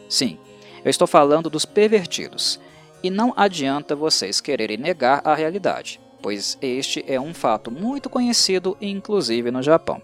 Sim, 0.08 0.38
eu 0.84 0.90
estou 0.90 1.06
falando 1.06 1.48
dos 1.48 1.64
pervertidos, 1.64 2.60
e 3.02 3.08
não 3.08 3.32
adianta 3.36 3.96
vocês 3.96 4.40
quererem 4.40 4.76
negar 4.76 5.22
a 5.24 5.34
realidade, 5.34 6.00
pois 6.26 6.58
este 6.60 7.04
é 7.06 7.20
um 7.20 7.32
fato 7.32 7.70
muito 7.70 8.10
conhecido, 8.10 8.76
inclusive 8.80 9.48
no 9.52 9.62
Japão. 9.62 10.02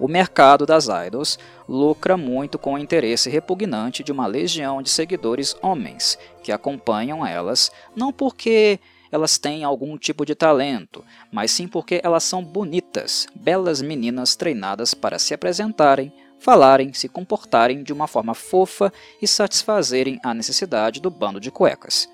O 0.00 0.08
mercado 0.08 0.64
das 0.64 0.88
idols 0.88 1.38
lucra 1.68 2.16
muito 2.16 2.58
com 2.58 2.72
o 2.72 2.78
interesse 2.78 3.28
repugnante 3.28 4.02
de 4.02 4.10
uma 4.10 4.26
legião 4.26 4.80
de 4.80 4.88
seguidores 4.88 5.54
homens 5.60 6.18
que 6.42 6.50
acompanham 6.50 7.26
elas 7.26 7.70
não 7.94 8.10
porque 8.10 8.80
elas 9.12 9.36
têm 9.36 9.64
algum 9.64 9.98
tipo 9.98 10.24
de 10.24 10.34
talento, 10.34 11.04
mas 11.30 11.50
sim 11.50 11.68
porque 11.68 12.00
elas 12.02 12.24
são 12.24 12.42
bonitas, 12.42 13.26
belas 13.34 13.82
meninas 13.82 14.34
treinadas 14.34 14.94
para 14.94 15.18
se 15.18 15.34
apresentarem, 15.34 16.10
falarem, 16.38 16.94
se 16.94 17.06
comportarem 17.06 17.82
de 17.82 17.92
uma 17.92 18.06
forma 18.06 18.32
fofa 18.32 18.90
e 19.20 19.28
satisfazerem 19.28 20.18
a 20.24 20.32
necessidade 20.32 21.02
do 21.02 21.10
bando 21.10 21.38
de 21.38 21.50
cuecas. 21.50 22.08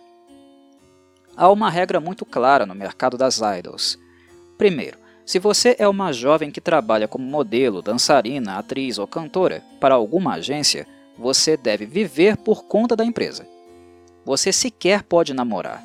Há 1.37 1.51
uma 1.51 1.71
regra 1.71 2.01
muito 2.01 2.27
clara 2.27 2.67
no 2.67 2.75
mercado 2.75 3.17
das 3.17 3.41
idols. 3.41 3.99
Primeiro, 4.59 4.99
se 5.25 5.39
você 5.39 5.75
é 5.79 5.89
uma 5.89 6.13
jovem 6.13 6.51
que 6.51 6.61
trabalha 6.61 7.09
como 7.09 7.25
modelo, 7.25 7.81
dançarina, 7.81 8.59
atriz 8.59 8.99
ou 8.99 9.07
cantora 9.07 9.63
para 9.81 9.95
alguma 9.95 10.35
agência, 10.35 10.87
você 11.19 11.57
deve 11.57 11.87
viver 11.87 12.37
por 12.37 12.65
conta 12.65 12.95
da 12.95 13.05
empresa. 13.05 13.47
Você 14.25 14.53
sequer 14.53 15.03
pode 15.03 15.33
namorar. 15.33 15.83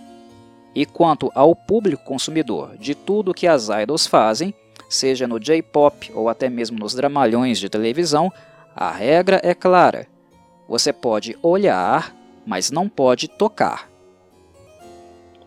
E 0.75 0.85
quanto 0.85 1.31
ao 1.33 1.55
público 1.55 2.03
consumidor 2.03 2.77
de 2.77 2.93
tudo 2.93 3.33
que 3.33 3.47
as 3.47 3.69
idols 3.69 4.05
fazem, 4.05 4.53
seja 4.89 5.27
no 5.27 5.39
J-pop 5.39 6.11
ou 6.13 6.29
até 6.29 6.49
mesmo 6.49 6.77
nos 6.77 6.93
dramalhões 6.93 7.57
de 7.57 7.69
televisão, 7.69 8.31
a 8.75 8.91
regra 8.91 9.39
é 9.43 9.53
clara. 9.53 10.07
Você 10.67 10.91
pode 10.91 11.37
olhar, 11.41 12.13
mas 12.45 12.69
não 12.69 12.89
pode 12.89 13.27
tocar. 13.27 13.86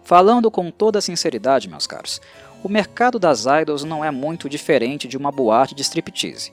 Falando 0.02 0.50
com 0.50 0.70
toda 0.70 1.00
sinceridade, 1.00 1.68
meus 1.68 1.86
caros, 1.86 2.20
o 2.62 2.68
mercado 2.68 3.18
das 3.18 3.46
idols 3.46 3.84
não 3.84 4.04
é 4.04 4.10
muito 4.10 4.48
diferente 4.48 5.08
de 5.08 5.16
uma 5.16 5.30
boate 5.30 5.74
de 5.74 5.82
striptease. 5.82 6.52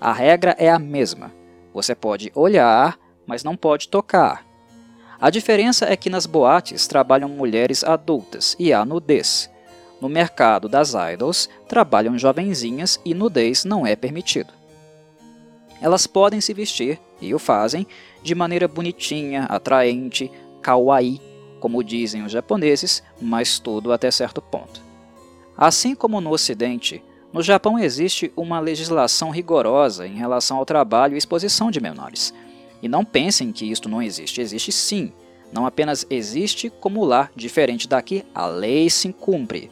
A 0.00 0.12
regra 0.12 0.54
é 0.58 0.70
a 0.70 0.78
mesma. 0.78 1.32
Você 1.72 1.94
pode 1.94 2.30
olhar, 2.34 2.98
mas 3.26 3.42
não 3.42 3.56
pode 3.56 3.88
tocar. 3.88 4.44
A 5.20 5.30
diferença 5.30 5.86
é 5.86 5.96
que 5.96 6.10
nas 6.10 6.26
boates 6.26 6.86
trabalham 6.86 7.28
mulheres 7.28 7.82
adultas 7.84 8.56
e 8.58 8.72
há 8.72 8.84
nudez. 8.84 9.50
No 10.00 10.08
mercado 10.08 10.68
das 10.68 10.92
idols, 10.94 11.48
trabalham 11.68 12.18
jovenzinhas 12.18 13.00
e 13.04 13.14
nudez 13.14 13.64
não 13.64 13.86
é 13.86 13.96
permitido. 13.96 14.52
Elas 15.80 16.06
podem 16.06 16.40
se 16.40 16.52
vestir, 16.52 16.98
e 17.20 17.34
o 17.34 17.38
fazem, 17.38 17.86
de 18.22 18.34
maneira 18.34 18.68
bonitinha, 18.68 19.44
atraente, 19.44 20.30
kawaii, 20.62 21.20
como 21.64 21.82
dizem 21.82 22.22
os 22.22 22.30
japoneses, 22.30 23.02
mas 23.18 23.58
tudo 23.58 23.90
até 23.90 24.10
certo 24.10 24.42
ponto. 24.42 24.82
Assim 25.56 25.94
como 25.94 26.20
no 26.20 26.30
Ocidente, 26.30 27.02
no 27.32 27.42
Japão 27.42 27.78
existe 27.78 28.30
uma 28.36 28.60
legislação 28.60 29.30
rigorosa 29.30 30.06
em 30.06 30.14
relação 30.14 30.58
ao 30.58 30.66
trabalho 30.66 31.14
e 31.14 31.16
exposição 31.16 31.70
de 31.70 31.80
menores, 31.80 32.34
e 32.82 32.86
não 32.86 33.02
pensem 33.02 33.50
que 33.50 33.64
isto 33.64 33.88
não 33.88 34.02
existe, 34.02 34.42
existe 34.42 34.70
sim. 34.70 35.10
Não 35.50 35.64
apenas 35.64 36.06
existe, 36.10 36.68
como 36.68 37.02
lá, 37.02 37.30
diferente 37.34 37.88
daqui, 37.88 38.26
a 38.34 38.46
lei 38.46 38.90
se 38.90 39.10
cumpre. 39.10 39.70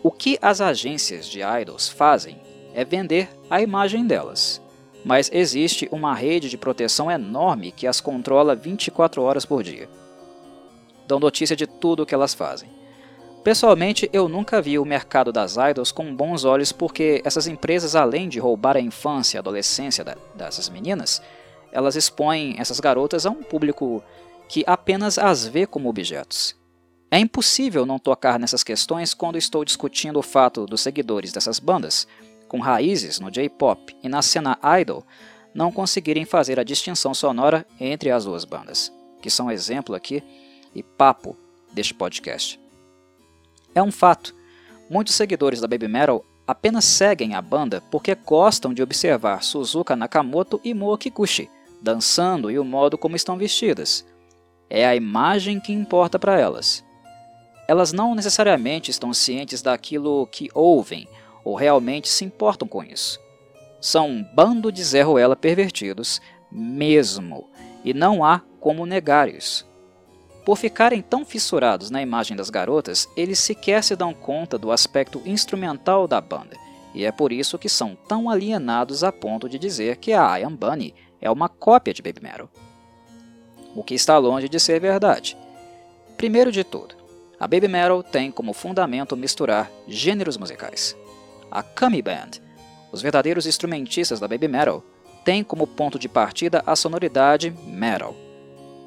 O 0.00 0.12
que 0.12 0.38
as 0.40 0.60
agências 0.60 1.26
de 1.26 1.40
idols 1.42 1.88
fazem 1.88 2.36
é 2.72 2.84
vender 2.84 3.28
a 3.50 3.60
imagem 3.60 4.06
delas. 4.06 4.62
Mas 5.04 5.28
existe 5.32 5.88
uma 5.90 6.14
rede 6.14 6.48
de 6.48 6.56
proteção 6.56 7.10
enorme 7.10 7.72
que 7.72 7.88
as 7.88 8.00
controla 8.00 8.54
24 8.54 9.20
horas 9.20 9.44
por 9.44 9.64
dia. 9.64 9.88
Dão 11.06 11.18
notícia 11.18 11.54
de 11.54 11.66
tudo 11.66 12.02
o 12.02 12.06
que 12.06 12.14
elas 12.14 12.34
fazem. 12.34 12.68
Pessoalmente, 13.44 14.08
eu 14.10 14.26
nunca 14.26 14.62
vi 14.62 14.78
o 14.78 14.86
mercado 14.86 15.30
das 15.30 15.56
idols 15.56 15.92
com 15.92 16.16
bons 16.16 16.46
olhos 16.46 16.72
porque 16.72 17.20
essas 17.26 17.46
empresas, 17.46 17.94
além 17.94 18.26
de 18.26 18.38
roubar 18.38 18.74
a 18.74 18.80
infância 18.80 19.36
e 19.36 19.38
adolescência 19.38 20.02
dessas 20.34 20.70
meninas, 20.70 21.20
elas 21.70 21.94
expõem 21.94 22.54
essas 22.58 22.80
garotas 22.80 23.26
a 23.26 23.30
um 23.30 23.42
público 23.42 24.02
que 24.48 24.64
apenas 24.66 25.18
as 25.18 25.46
vê 25.46 25.66
como 25.66 25.90
objetos. 25.90 26.56
É 27.10 27.18
impossível 27.18 27.84
não 27.84 27.98
tocar 27.98 28.38
nessas 28.38 28.62
questões 28.62 29.12
quando 29.12 29.36
estou 29.36 29.62
discutindo 29.62 30.18
o 30.18 30.22
fato 30.22 30.64
dos 30.64 30.80
seguidores 30.80 31.30
dessas 31.30 31.58
bandas, 31.58 32.08
com 32.48 32.60
raízes 32.60 33.20
no 33.20 33.30
J-pop 33.30 33.94
e 34.02 34.08
na 34.08 34.22
cena 34.22 34.58
idol, 34.80 35.04
não 35.54 35.70
conseguirem 35.70 36.24
fazer 36.24 36.58
a 36.58 36.64
distinção 36.64 37.12
sonora 37.12 37.66
entre 37.78 38.10
as 38.10 38.24
duas 38.24 38.44
bandas, 38.44 38.90
que 39.20 39.28
são 39.28 39.50
exemplo 39.50 39.94
aqui 39.94 40.22
e 40.74 40.82
papo 40.82 41.36
deste 41.72 41.94
podcast. 41.94 42.60
É 43.74 43.82
um 43.82 43.92
fato. 43.92 44.34
Muitos 44.90 45.14
seguidores 45.14 45.60
da 45.60 45.68
Baby 45.68 45.88
Metal 45.88 46.24
apenas 46.46 46.84
seguem 46.84 47.34
a 47.34 47.42
banda 47.42 47.82
porque 47.90 48.14
gostam 48.14 48.74
de 48.74 48.82
observar 48.82 49.42
Suzuka 49.42 49.96
Nakamoto 49.96 50.60
e 50.62 50.74
Moa 50.74 50.98
Kikuchi 50.98 51.50
dançando 51.84 52.50
e 52.50 52.58
o 52.58 52.64
modo 52.64 52.96
como 52.96 53.14
estão 53.14 53.36
vestidas. 53.36 54.06
É 54.70 54.86
a 54.86 54.96
imagem 54.96 55.60
que 55.60 55.70
importa 55.70 56.18
para 56.18 56.40
elas. 56.40 56.82
Elas 57.68 57.92
não 57.92 58.14
necessariamente 58.14 58.90
estão 58.90 59.12
cientes 59.12 59.60
daquilo 59.60 60.26
que 60.28 60.48
ouvem 60.54 61.06
ou 61.44 61.54
realmente 61.54 62.08
se 62.08 62.24
importam 62.24 62.66
com 62.66 62.82
isso. 62.82 63.20
São 63.80 64.08
um 64.08 64.24
bando 64.34 64.72
de 64.72 64.82
Zé 64.82 65.02
Ruela 65.02 65.36
pervertidos, 65.36 66.22
mesmo, 66.50 67.50
e 67.84 67.92
não 67.92 68.24
há 68.24 68.40
como 68.58 68.86
negar 68.86 69.28
isso. 69.28 69.68
Por 70.44 70.58
ficarem 70.58 71.00
tão 71.00 71.24
fissurados 71.24 71.90
na 71.90 72.02
imagem 72.02 72.36
das 72.36 72.50
garotas, 72.50 73.08
eles 73.16 73.38
sequer 73.38 73.82
se 73.82 73.96
dão 73.96 74.12
conta 74.12 74.58
do 74.58 74.70
aspecto 74.70 75.22
instrumental 75.24 76.06
da 76.06 76.20
banda, 76.20 76.56
e 76.94 77.04
é 77.04 77.10
por 77.10 77.32
isso 77.32 77.58
que 77.58 77.68
são 77.68 77.96
tão 78.06 78.28
alienados 78.28 79.02
a 79.02 79.10
ponto 79.10 79.48
de 79.48 79.58
dizer 79.58 79.96
que 79.96 80.12
a 80.12 80.38
I 80.38 80.44
Am 80.44 80.54
Bunny 80.54 80.94
é 81.20 81.30
uma 81.30 81.48
cópia 81.48 81.94
de 81.94 82.02
Baby 82.02 82.22
Metal. 82.22 82.48
O 83.74 83.82
que 83.82 83.94
está 83.94 84.18
longe 84.18 84.48
de 84.48 84.60
ser 84.60 84.78
verdade. 84.78 85.36
Primeiro 86.16 86.52
de 86.52 86.62
tudo, 86.62 86.94
A 87.40 87.48
Baby 87.48 87.66
Metal 87.66 88.02
tem 88.02 88.30
como 88.30 88.52
fundamento 88.52 89.16
misturar 89.16 89.70
gêneros 89.88 90.36
musicais. 90.36 90.96
A 91.50 91.62
Kami 91.62 92.00
Band, 92.00 92.30
os 92.92 93.02
verdadeiros 93.02 93.46
instrumentistas 93.46 94.20
da 94.20 94.28
Baby 94.28 94.46
Metal, 94.46 94.84
têm 95.24 95.42
como 95.42 95.66
ponto 95.66 95.98
de 95.98 96.08
partida 96.08 96.62
a 96.64 96.76
sonoridade 96.76 97.50
metal. 97.66 98.14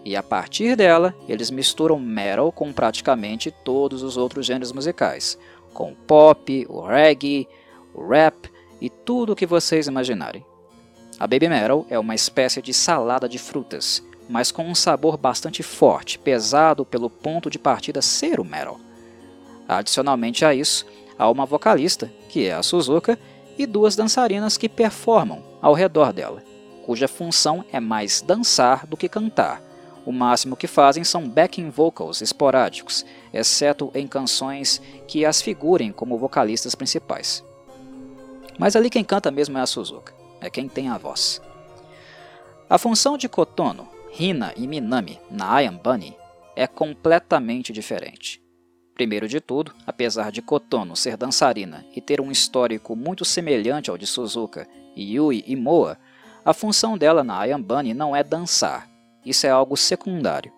E 0.07 0.15
a 0.15 0.23
partir 0.23 0.77
dela, 0.77 1.13
eles 1.27 1.51
misturam 1.51 1.99
metal 1.99 2.49
com 2.49 2.71
praticamente 2.71 3.51
todos 3.51 4.03
os 4.03 4.15
outros 4.15 4.45
gêneros 4.45 4.71
musicais, 4.71 5.37
com 5.73 5.91
o 5.91 5.95
pop, 5.95 6.65
o 6.69 6.79
reggae, 6.79 7.45
o 7.93 8.07
rap 8.07 8.49
e 8.79 8.89
tudo 8.89 9.33
o 9.33 9.35
que 9.35 9.45
vocês 9.45 9.85
imaginarem. 9.85 10.45
A 11.19 11.27
Baby 11.27 11.49
Metal 11.49 11.85
é 11.89 11.99
uma 11.99 12.15
espécie 12.15 12.61
de 12.61 12.73
salada 12.73 13.27
de 13.27 13.37
frutas, 13.37 14.01
mas 14.29 14.49
com 14.49 14.63
um 14.63 14.73
sabor 14.73 15.17
bastante 15.17 15.61
forte, 15.61 16.17
pesado 16.17 16.85
pelo 16.85 17.09
ponto 17.09 17.49
de 17.49 17.59
partida 17.59 18.01
ser 18.01 18.39
o 18.39 18.45
metal. 18.45 18.79
Adicionalmente 19.67 20.45
a 20.45 20.55
isso, 20.55 20.85
há 21.19 21.29
uma 21.29 21.45
vocalista, 21.45 22.09
que 22.29 22.45
é 22.45 22.53
a 22.53 22.63
Suzuka, 22.63 23.19
e 23.57 23.65
duas 23.65 23.93
dançarinas 23.93 24.55
que 24.55 24.69
performam 24.69 25.43
ao 25.61 25.73
redor 25.73 26.13
dela, 26.13 26.41
cuja 26.85 27.09
função 27.09 27.65
é 27.73 27.79
mais 27.81 28.21
dançar 28.21 28.87
do 28.87 28.95
que 28.95 29.09
cantar. 29.09 29.66
O 30.07 30.13
máximo 30.13 30.55
que 30.55 30.67
fazem 30.67 31.03
são 31.03 31.27
backing 31.27 31.69
vocals 31.69 32.21
esporádicos, 32.21 33.05
exceto 33.33 33.91
em 33.93 34.07
canções 34.07 34.81
que 35.05 35.25
as 35.25 35.41
figurem 35.41 35.91
como 35.91 36.17
vocalistas 36.17 36.73
principais. 36.73 37.43
Mas 38.57 38.77
ali 38.77 38.89
quem 38.89 39.03
canta 39.03 39.29
mesmo 39.29 39.57
é 39.57 39.61
a 39.61 39.65
Suzuka 39.65 40.15
é 40.39 40.49
quem 40.49 40.69
tem 40.69 40.87
a 40.87 40.97
voz. 40.97 41.41
A 42.69 42.77
função 42.77 43.17
de 43.17 43.27
Kotono, 43.27 43.85
Hina 44.17 44.53
e 44.55 44.65
Minami 44.65 45.19
na 45.29 45.61
I 45.61 45.67
Am 45.67 45.77
Bunny 45.77 46.15
é 46.55 46.65
completamente 46.67 47.73
diferente. 47.73 48.41
Primeiro 48.93 49.27
de 49.27 49.41
tudo, 49.41 49.75
apesar 49.85 50.31
de 50.31 50.41
Kotono 50.41 50.95
ser 50.95 51.17
dançarina 51.17 51.85
e 51.93 51.99
ter 51.99 52.21
um 52.21 52.31
histórico 52.31 52.95
muito 52.95 53.25
semelhante 53.25 53.89
ao 53.89 53.97
de 53.97 54.07
Suzuka, 54.07 54.65
Yui 54.97 55.43
e 55.45 55.55
Moa, 55.57 55.97
a 56.45 56.53
função 56.53 56.97
dela 56.97 57.25
na 57.25 57.45
I 57.45 57.51
Am 57.51 57.61
Bunny 57.61 57.93
não 57.93 58.15
é 58.15 58.23
dançar, 58.23 58.89
isso 59.27 59.47
é 59.47 59.49
algo 59.49 59.75
secundário. 59.75 60.51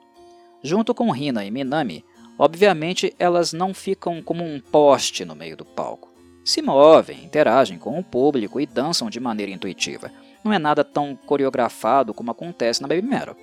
Junto 0.63 0.93
com 0.93 1.15
Hina 1.15 1.45
e 1.45 1.51
Minami, 1.51 2.03
obviamente 2.37 3.13
elas 3.17 3.53
não 3.53 3.73
ficam 3.73 4.21
como 4.21 4.43
um 4.43 4.59
poste 4.59 5.23
no 5.23 5.35
meio 5.35 5.55
do 5.55 5.65
palco 5.65 6.09
se 6.49 6.63
movem, 6.63 7.23
interagem 7.23 7.77
com 7.77 7.99
o 7.99 8.03
público 8.03 8.59
e 8.59 8.65
dançam 8.65 9.07
de 9.07 9.19
maneira 9.19 9.51
intuitiva. 9.51 10.11
Não 10.43 10.51
é 10.51 10.57
nada 10.57 10.83
tão 10.83 11.15
coreografado 11.15 12.11
como 12.11 12.31
acontece 12.31 12.81
na 12.81 12.87
Baby 12.87 13.03
Metal. 13.03 13.35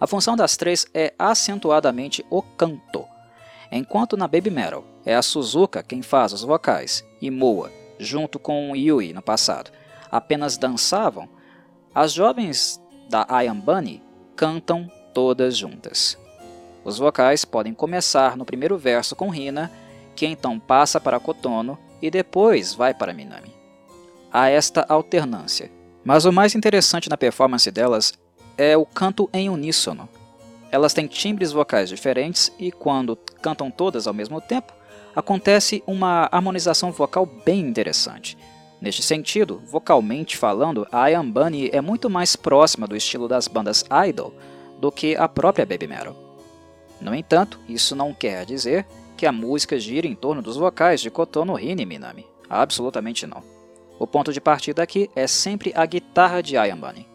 A 0.00 0.04
função 0.04 0.34
das 0.34 0.56
três 0.56 0.86
é 0.92 1.14
acentuadamente 1.16 2.26
o 2.28 2.42
canto. 2.42 3.04
Enquanto 3.70 4.16
na 4.16 4.26
Baby 4.26 4.50
Metal 4.50 4.84
é 5.04 5.14
a 5.14 5.22
Suzuka 5.22 5.80
quem 5.80 6.02
faz 6.02 6.32
os 6.32 6.42
vocais 6.42 7.04
e 7.22 7.30
Moa, 7.30 7.70
junto 8.00 8.38
com 8.40 8.74
Yui 8.74 9.12
no 9.12 9.22
passado, 9.22 9.70
apenas 10.10 10.58
dançavam, 10.58 11.28
as 11.94 12.12
jovens 12.12 12.80
da 13.08 13.26
I 13.30 13.48
Am 13.48 13.60
Bunny 13.60 14.02
cantam 14.34 14.90
todas 15.14 15.56
juntas. 15.56 16.18
Os 16.84 16.98
vocais 16.98 17.44
podem 17.44 17.74
começar 17.74 18.36
no 18.36 18.44
primeiro 18.44 18.76
verso 18.76 19.16
com 19.16 19.28
Rina 19.28 19.70
que 20.16 20.26
então 20.26 20.58
passa 20.58 20.98
para 20.98 21.20
Kotono 21.20 21.78
e 22.00 22.10
depois 22.10 22.74
vai 22.74 22.94
para 22.94 23.12
Minami. 23.12 23.54
Há 24.32 24.48
esta 24.48 24.84
alternância, 24.88 25.70
mas 26.04 26.24
o 26.24 26.32
mais 26.32 26.54
interessante 26.54 27.08
na 27.08 27.16
performance 27.16 27.70
delas 27.70 28.14
é 28.56 28.76
o 28.76 28.86
canto 28.86 29.28
em 29.32 29.48
uníssono. 29.50 30.08
Elas 30.72 30.94
têm 30.94 31.06
timbres 31.06 31.52
vocais 31.52 31.88
diferentes 31.88 32.50
e 32.58 32.72
quando 32.72 33.16
cantam 33.40 33.70
todas 33.70 34.06
ao 34.06 34.14
mesmo 34.14 34.40
tempo, 34.40 34.72
acontece 35.14 35.82
uma 35.86 36.28
harmonização 36.32 36.90
vocal 36.90 37.26
bem 37.26 37.60
interessante. 37.60 38.36
Neste 38.86 39.02
sentido, 39.02 39.60
vocalmente 39.66 40.36
falando, 40.36 40.86
a 40.92 41.08
Bunny 41.20 41.70
é 41.72 41.80
muito 41.80 42.08
mais 42.08 42.36
próxima 42.36 42.86
do 42.86 42.94
estilo 42.94 43.26
das 43.26 43.48
bandas 43.48 43.84
idol 44.08 44.32
do 44.78 44.92
que 44.92 45.16
a 45.16 45.26
própria 45.26 45.66
Baby 45.66 45.88
Metal. 45.88 46.14
No 47.00 47.12
entanto, 47.12 47.58
isso 47.68 47.96
não 47.96 48.14
quer 48.14 48.46
dizer 48.46 48.86
que 49.16 49.26
a 49.26 49.32
música 49.32 49.76
gira 49.76 50.06
em 50.06 50.14
torno 50.14 50.40
dos 50.40 50.56
vocais 50.56 51.00
de 51.00 51.10
Kotono 51.10 51.58
Hine 51.58 51.84
Minami. 51.84 52.24
Absolutamente 52.48 53.26
não. 53.26 53.42
O 53.98 54.06
ponto 54.06 54.32
de 54.32 54.40
partida 54.40 54.84
aqui 54.84 55.10
é 55.16 55.26
sempre 55.26 55.72
a 55.74 55.84
guitarra 55.84 56.40
de 56.40 56.56
Ayambani. 56.56 57.08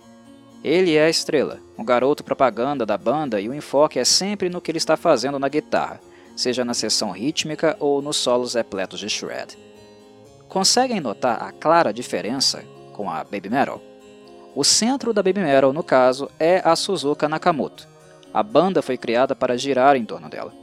Ele 0.62 0.98
é 0.98 1.06
a 1.06 1.10
estrela, 1.10 1.62
o 1.78 1.86
garoto 1.86 2.22
propaganda 2.22 2.86
da 2.86 2.98
banda 2.98 3.40
e 3.40 3.48
o 3.48 3.54
enfoque 3.54 3.98
é 3.98 4.04
sempre 4.04 4.50
no 4.50 4.60
que 4.60 4.72
ele 4.72 4.78
está 4.78 4.98
fazendo 4.98 5.40
na 5.40 5.48
guitarra, 5.48 6.02
seja 6.36 6.66
na 6.66 6.74
seção 6.74 7.12
rítmica 7.12 7.78
ou 7.80 8.02
nos 8.02 8.18
solos 8.18 8.56
repletos 8.56 9.00
de 9.00 9.08
shred. 9.08 9.71
Conseguem 10.52 11.00
notar 11.00 11.42
a 11.42 11.50
clara 11.54 11.94
diferença 11.94 12.66
com 12.92 13.10
a 13.10 13.24
Baby 13.24 13.50
Metal? 13.50 13.82
O 14.54 14.66
centro 14.66 15.14
da 15.14 15.24
Baby 15.24 15.40
Metal, 15.40 15.72
no 15.72 15.82
caso, 15.82 16.30
é 16.38 16.62
a 16.66 16.76
Suzuka 16.76 17.30
Nakamoto. 17.30 17.88
A 18.34 18.44
banda 18.44 18.82
foi 18.82 18.98
criada 18.98 19.34
para 19.34 19.58
girar 19.58 19.96
em 19.96 20.04
torno 20.04 20.28
dela. 20.28 20.54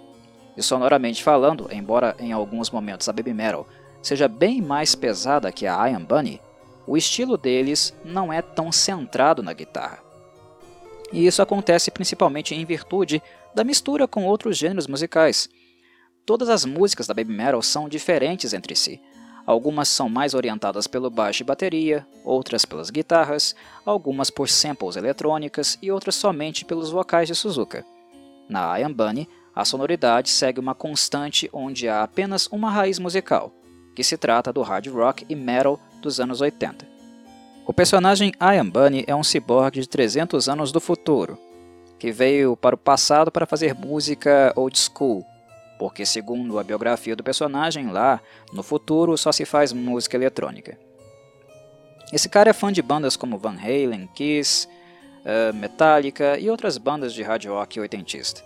E 0.55 0.62
sonoramente 0.62 1.24
falando, 1.24 1.70
embora 1.72 2.14
em 2.18 2.33
alguns 2.33 2.70
momentos 2.70 3.09
a 3.09 3.14
Baby 3.14 3.33
Metal 3.33 3.66
seja 4.03 4.29
bem 4.29 4.61
mais 4.61 4.94
pesada 4.94 5.51
que 5.51 5.66
a 5.66 5.88
Iron 5.88 6.05
Bunny, 6.05 6.38
o 6.87 6.94
estilo 6.94 7.38
deles 7.38 7.96
não 8.05 8.31
é 8.31 8.42
tão 8.42 8.70
centrado 8.70 9.42
na 9.42 9.55
guitarra. 9.55 10.01
E 11.11 11.27
isso 11.27 11.40
acontece 11.40 11.90
principalmente 11.90 12.55
em 12.55 12.62
virtude 12.66 13.22
da 13.55 13.64
mistura 13.64 14.07
com 14.07 14.27
outros 14.27 14.59
gêneros 14.59 14.87
musicais. 14.87 15.48
Todas 16.27 16.51
as 16.51 16.66
músicas 16.66 17.07
da 17.07 17.14
Baby 17.14 17.33
Metal 17.33 17.62
são 17.62 17.88
diferentes 17.88 18.53
entre 18.53 18.77
si. 18.77 19.01
Algumas 19.48 19.88
são 19.88 20.11
mais 20.11 20.34
orientadas 20.34 20.87
pelo 20.87 21.08
baixo 21.08 21.42
e 21.42 21.46
bateria, 21.46 22.06
outras 22.22 22.66
pelas 22.66 22.90
guitarras, 22.90 23.56
algumas 23.82 24.28
por 24.28 24.46
samples 24.46 24.94
eletrônicas 24.94 25.78
e 25.80 25.90
outras 25.90 26.16
somente 26.16 26.66
pelos 26.66 26.90
vocais 26.90 27.28
de 27.28 27.34
Suzuka. 27.34 27.82
Na 28.46 28.78
Iron 28.78 28.92
Bunny, 28.92 29.26
a 29.54 29.64
sonoridade 29.64 30.28
segue 30.28 30.61
uma 30.61 30.74
constante 30.74 31.48
onde 31.50 31.88
há 31.88 32.02
apenas 32.02 32.46
uma 32.48 32.70
raiz 32.70 32.98
musical, 32.98 33.50
que 33.96 34.04
se 34.04 34.18
trata 34.18 34.52
do 34.52 34.61
hard 34.61 34.87
rock 34.88 35.24
e 35.30 35.34
metal 35.34 35.80
dos 36.02 36.20
anos 36.20 36.42
80. 36.42 36.87
O 37.66 37.72
personagem 37.72 38.34
Ian 38.38 38.68
Bunny 38.68 39.02
é 39.06 39.16
um 39.16 39.24
ciborgue 39.24 39.80
de 39.80 39.88
300 39.88 40.46
anos 40.46 40.70
do 40.70 40.78
futuro, 40.78 41.38
que 41.98 42.12
veio 42.12 42.54
para 42.54 42.74
o 42.74 42.78
passado 42.78 43.32
para 43.32 43.46
fazer 43.46 43.74
música 43.74 44.52
old 44.54 44.78
school, 44.78 45.24
porque 45.79 46.05
segundo 46.05 46.59
a 46.59 46.64
biografia 46.64 47.14
do 47.14 47.23
personagem 47.23 47.91
lá, 47.91 48.21
no 48.53 48.62
futuro 48.62 49.17
só 49.17 49.31
se 49.31 49.45
faz 49.45 49.73
música 49.73 50.17
eletrônica. 50.17 50.79
Esse 52.12 52.29
cara 52.29 52.51
é 52.51 52.53
fã 52.53 52.73
de 52.73 52.83
bandas 52.83 53.17
como 53.17 53.38
Van 53.38 53.57
Halen, 53.57 54.09
Kiss, 54.14 54.67
uh, 55.19 55.55
Metallica 55.55 56.38
e 56.38 56.51
outras 56.51 56.79
bandas 56.79 57.12
de 57.12 57.23
hard 57.23 57.45
rock 57.47 57.79
oitentista. 57.79 58.43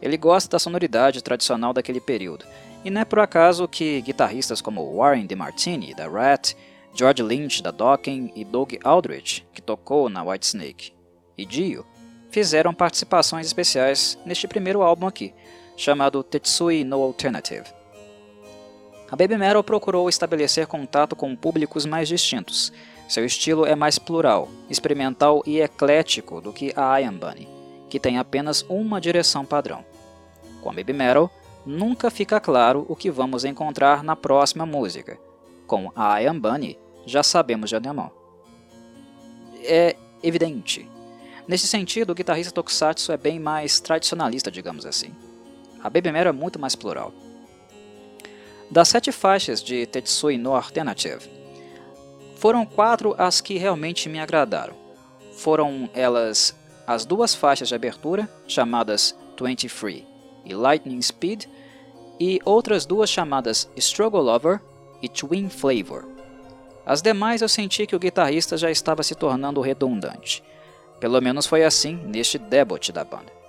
Ele 0.00 0.16
gosta 0.16 0.50
da 0.50 0.58
sonoridade 0.58 1.22
tradicional 1.22 1.72
daquele 1.72 2.00
período, 2.00 2.44
e 2.84 2.90
não 2.90 3.00
é 3.00 3.04
por 3.04 3.20
acaso 3.20 3.68
que 3.68 4.00
guitarristas 4.00 4.60
como 4.60 4.96
Warren 4.96 5.26
DeMartini, 5.26 5.94
da 5.94 6.08
Rat, 6.08 6.54
George 6.94 7.22
Lynch, 7.22 7.62
da 7.62 7.70
Dokken 7.70 8.32
e 8.34 8.44
Doug 8.44 8.74
Aldrich, 8.82 9.46
que 9.52 9.62
tocou 9.62 10.08
na 10.08 10.22
Whitesnake, 10.22 10.92
e 11.38 11.46
Dio, 11.46 11.86
fizeram 12.30 12.74
participações 12.74 13.46
especiais 13.46 14.18
neste 14.26 14.48
primeiro 14.48 14.82
álbum 14.82 15.06
aqui, 15.06 15.32
chamado 15.76 16.22
Tetsui 16.22 16.84
No 16.84 17.02
Alternative. 17.02 17.64
A 19.10 19.16
Baby 19.16 19.36
Metal 19.36 19.62
procurou 19.62 20.08
estabelecer 20.08 20.66
contato 20.66 21.14
com 21.14 21.36
públicos 21.36 21.84
mais 21.84 22.08
distintos. 22.08 22.72
Seu 23.08 23.26
estilo 23.26 23.66
é 23.66 23.74
mais 23.74 23.98
plural, 23.98 24.48
experimental 24.70 25.42
e 25.44 25.60
eclético 25.60 26.40
do 26.40 26.50
que 26.50 26.72
a 26.74 26.98
Iron 26.98 27.18
Bunny, 27.18 27.46
que 27.90 28.00
tem 28.00 28.16
apenas 28.16 28.64
uma 28.70 29.00
direção 29.00 29.44
padrão. 29.44 29.84
Com 30.62 30.70
a 30.70 30.72
Baby 30.72 30.94
Metal, 30.94 31.30
nunca 31.66 32.10
fica 32.10 32.40
claro 32.40 32.86
o 32.88 32.96
que 32.96 33.10
vamos 33.10 33.44
encontrar 33.44 34.02
na 34.02 34.16
próxima 34.16 34.64
música. 34.64 35.18
Com 35.66 35.92
a 35.94 36.22
I 36.22 36.26
Am 36.26 36.40
Bunny, 36.40 36.78
já 37.04 37.22
sabemos 37.22 37.68
de 37.68 37.76
antemão. 37.76 38.10
É 39.62 39.94
evidente. 40.22 40.88
Nesse 41.46 41.66
sentido, 41.66 42.10
o 42.10 42.14
guitarrista 42.14 42.52
Tokusatsu 42.52 43.12
é 43.12 43.16
bem 43.16 43.38
mais 43.38 43.78
tradicionalista, 43.78 44.50
digamos 44.50 44.86
assim. 44.86 45.12
A 45.82 45.90
Metal 45.90 46.14
é 46.14 46.32
muito 46.32 46.58
mais 46.58 46.74
plural. 46.74 47.12
Das 48.70 48.88
sete 48.88 49.10
faixas 49.12 49.62
de 49.62 49.84
Tetsui 49.86 50.38
no 50.38 50.54
Alternative, 50.54 51.28
foram 52.36 52.66
quatro 52.66 53.14
as 53.18 53.40
que 53.40 53.56
realmente 53.56 54.08
me 54.08 54.18
agradaram. 54.18 54.74
Foram 55.36 55.88
elas 55.94 56.54
as 56.86 57.04
duas 57.04 57.34
faixas 57.34 57.68
de 57.68 57.74
abertura, 57.74 58.28
chamadas 58.48 59.16
23 59.40 60.04
e 60.44 60.54
Lightning 60.54 61.00
Speed, 61.00 61.44
e 62.18 62.40
outras 62.44 62.84
duas 62.84 63.08
chamadas 63.10 63.70
Struggle 63.76 64.22
Lover 64.22 64.60
e 65.00 65.08
Twin 65.08 65.48
Flavor. 65.48 66.04
As 66.84 67.00
demais 67.00 67.42
eu 67.42 67.48
senti 67.48 67.86
que 67.86 67.94
o 67.94 67.98
guitarrista 67.98 68.56
já 68.56 68.70
estava 68.70 69.02
se 69.02 69.14
tornando 69.14 69.60
redundante. 69.60 70.42
Pelo 70.98 71.20
menos 71.20 71.46
foi 71.46 71.64
assim 71.64 71.94
neste 71.94 72.38
debut 72.38 72.90
da 72.90 73.04
banda. 73.04 73.41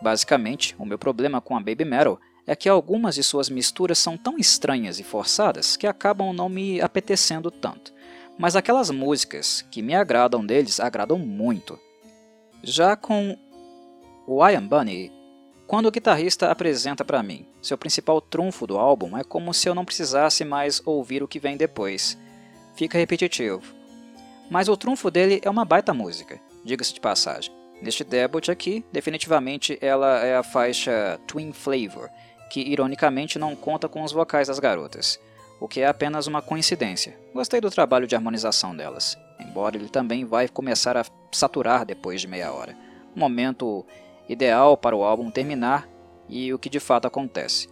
Basicamente, 0.00 0.74
o 0.78 0.84
meu 0.84 0.98
problema 0.98 1.40
com 1.40 1.56
a 1.56 1.60
Baby 1.60 1.84
Metal 1.84 2.20
é 2.46 2.54
que 2.54 2.68
algumas 2.68 3.14
de 3.16 3.22
suas 3.22 3.48
misturas 3.48 3.98
são 3.98 4.16
tão 4.16 4.38
estranhas 4.38 5.00
e 5.00 5.02
forçadas 5.02 5.76
que 5.76 5.86
acabam 5.86 6.32
não 6.32 6.48
me 6.48 6.80
apetecendo 6.80 7.50
tanto. 7.50 7.92
Mas 8.38 8.54
aquelas 8.54 8.90
músicas 8.90 9.62
que 9.70 9.82
me 9.82 9.94
agradam 9.94 10.44
deles 10.44 10.78
agradam 10.78 11.18
muito. 11.18 11.78
Já 12.62 12.94
com 12.94 13.36
o 14.26 14.46
I 14.46 14.54
Am 14.54 14.68
Bunny, 14.68 15.12
quando 15.66 15.86
o 15.86 15.90
guitarrista 15.90 16.50
apresenta 16.50 17.04
para 17.04 17.22
mim 17.22 17.46
seu 17.60 17.76
principal 17.76 18.20
trunfo 18.20 18.66
do 18.66 18.78
álbum, 18.78 19.16
é 19.16 19.24
como 19.24 19.52
se 19.52 19.68
eu 19.68 19.74
não 19.74 19.84
precisasse 19.84 20.44
mais 20.44 20.80
ouvir 20.84 21.22
o 21.22 21.28
que 21.28 21.40
vem 21.40 21.56
depois. 21.56 22.16
Fica 22.76 22.98
repetitivo. 22.98 23.62
Mas 24.48 24.68
o 24.68 24.76
trunfo 24.76 25.10
dele 25.10 25.40
é 25.42 25.50
uma 25.50 25.64
baita 25.64 25.92
música, 25.92 26.38
diga-se 26.64 26.94
de 26.94 27.00
passagem. 27.00 27.55
Neste 27.80 28.04
debut 28.04 28.48
aqui, 28.48 28.84
definitivamente 28.90 29.78
ela 29.80 30.24
é 30.24 30.36
a 30.36 30.42
faixa 30.42 31.20
Twin 31.26 31.52
Flavor, 31.52 32.08
que 32.50 32.60
ironicamente 32.60 33.38
não 33.38 33.54
conta 33.54 33.88
com 33.88 34.02
os 34.02 34.12
vocais 34.12 34.48
das 34.48 34.58
garotas, 34.58 35.20
o 35.60 35.68
que 35.68 35.80
é 35.80 35.86
apenas 35.86 36.26
uma 36.26 36.40
coincidência. 36.40 37.18
Gostei 37.34 37.60
do 37.60 37.70
trabalho 37.70 38.06
de 38.06 38.14
harmonização 38.14 38.74
delas, 38.74 39.18
embora 39.40 39.76
ele 39.76 39.88
também 39.88 40.24
vai 40.24 40.48
começar 40.48 40.96
a 40.96 41.04
saturar 41.32 41.84
depois 41.84 42.20
de 42.20 42.28
meia 42.28 42.52
hora. 42.52 42.76
Momento 43.14 43.84
ideal 44.28 44.76
para 44.76 44.96
o 44.96 45.04
álbum 45.04 45.30
terminar 45.30 45.88
e 46.28 46.52
o 46.52 46.58
que 46.58 46.70
de 46.70 46.80
fato 46.80 47.06
acontece. 47.06 47.68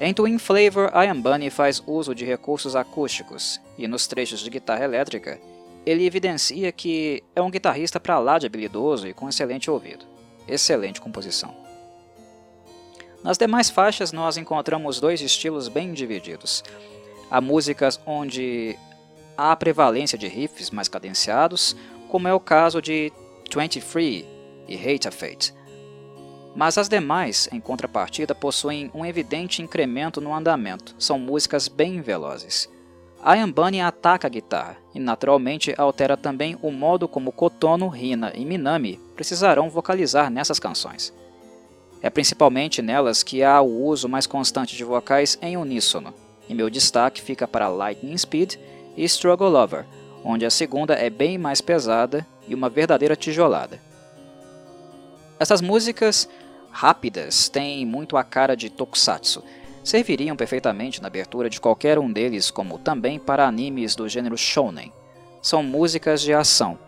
Em 0.00 0.14
Twin 0.14 0.38
Flavor, 0.38 0.90
Ian 0.94 1.20
Bunny 1.20 1.50
faz 1.50 1.82
uso 1.86 2.14
de 2.14 2.24
recursos 2.24 2.74
acústicos, 2.74 3.60
e 3.76 3.86
nos 3.86 4.06
trechos 4.06 4.40
de 4.40 4.50
guitarra 4.50 4.84
elétrica, 4.84 5.38
ele 5.84 6.06
evidencia 6.06 6.70
que 6.70 7.22
é 7.34 7.42
um 7.42 7.50
guitarrista 7.50 7.98
para 7.98 8.18
lá 8.18 8.38
de 8.38 8.46
habilidoso 8.46 9.08
e 9.08 9.14
com 9.14 9.28
excelente 9.28 9.70
ouvido. 9.70 10.04
Excelente 10.46 11.00
composição. 11.00 11.54
Nas 13.22 13.38
demais 13.38 13.70
faixas, 13.70 14.12
nós 14.12 14.36
encontramos 14.36 15.00
dois 15.00 15.20
estilos 15.20 15.68
bem 15.68 15.92
divididos. 15.92 16.64
Há 17.30 17.40
músicas 17.40 18.00
onde 18.04 18.76
há 19.36 19.54
prevalência 19.54 20.18
de 20.18 20.26
riffs 20.26 20.70
mais 20.70 20.88
cadenciados, 20.88 21.76
como 22.08 22.28
é 22.28 22.34
o 22.34 22.40
caso 22.40 22.82
de 22.82 23.12
23 23.54 24.24
e 24.68 24.76
Hate 24.76 25.08
a 25.08 25.10
Fate. 25.10 25.54
Mas 26.54 26.76
as 26.76 26.88
demais, 26.88 27.48
em 27.50 27.60
contrapartida, 27.60 28.34
possuem 28.34 28.90
um 28.92 29.06
evidente 29.06 29.62
incremento 29.62 30.20
no 30.20 30.34
andamento, 30.34 30.94
são 30.98 31.18
músicas 31.18 31.68
bem 31.68 32.00
velozes. 32.00 32.68
Bunny 33.54 33.80
ataca 33.80 34.26
a 34.26 34.30
guitarra 34.30 34.76
e 34.92 34.98
naturalmente 34.98 35.72
altera 35.78 36.16
também 36.16 36.58
o 36.60 36.72
modo 36.72 37.06
como 37.06 37.30
Kotono, 37.30 37.88
Rina 37.88 38.32
e 38.34 38.44
Minami 38.44 39.00
precisarão 39.14 39.70
vocalizar 39.70 40.28
nessas 40.28 40.58
canções. 40.58 41.12
É 42.02 42.10
principalmente 42.10 42.82
nelas 42.82 43.22
que 43.22 43.44
há 43.44 43.60
o 43.60 43.84
uso 43.84 44.08
mais 44.08 44.26
constante 44.26 44.76
de 44.76 44.82
vocais 44.82 45.38
em 45.40 45.56
uníssono, 45.56 46.12
e 46.48 46.54
meu 46.54 46.68
destaque 46.68 47.22
fica 47.22 47.46
para 47.46 47.68
Lightning 47.68 48.18
Speed 48.18 48.56
e 48.96 49.04
Struggle 49.04 49.48
Lover, 49.48 49.86
onde 50.24 50.44
a 50.44 50.50
segunda 50.50 50.94
é 50.94 51.08
bem 51.08 51.38
mais 51.38 51.60
pesada 51.60 52.26
e 52.48 52.54
uma 52.56 52.68
verdadeira 52.68 53.14
tijolada. 53.14 53.80
Essas 55.38 55.60
músicas 55.60 56.28
rápidas 56.72 57.48
têm 57.48 57.86
muito 57.86 58.16
a 58.16 58.24
cara 58.24 58.56
de 58.56 58.68
tokusatsu, 58.68 59.44
serviriam 59.82 60.36
perfeitamente 60.36 61.00
na 61.00 61.08
abertura 61.08 61.50
de 61.50 61.60
qualquer 61.60 61.98
um 61.98 62.12
deles, 62.12 62.50
como 62.50 62.78
também 62.78 63.18
para 63.18 63.46
animes 63.46 63.94
do 63.94 64.08
gênero 64.08 64.36
shonen. 64.36 64.92
São 65.40 65.62
músicas 65.62 66.20
de 66.20 66.32
ação, 66.32 66.78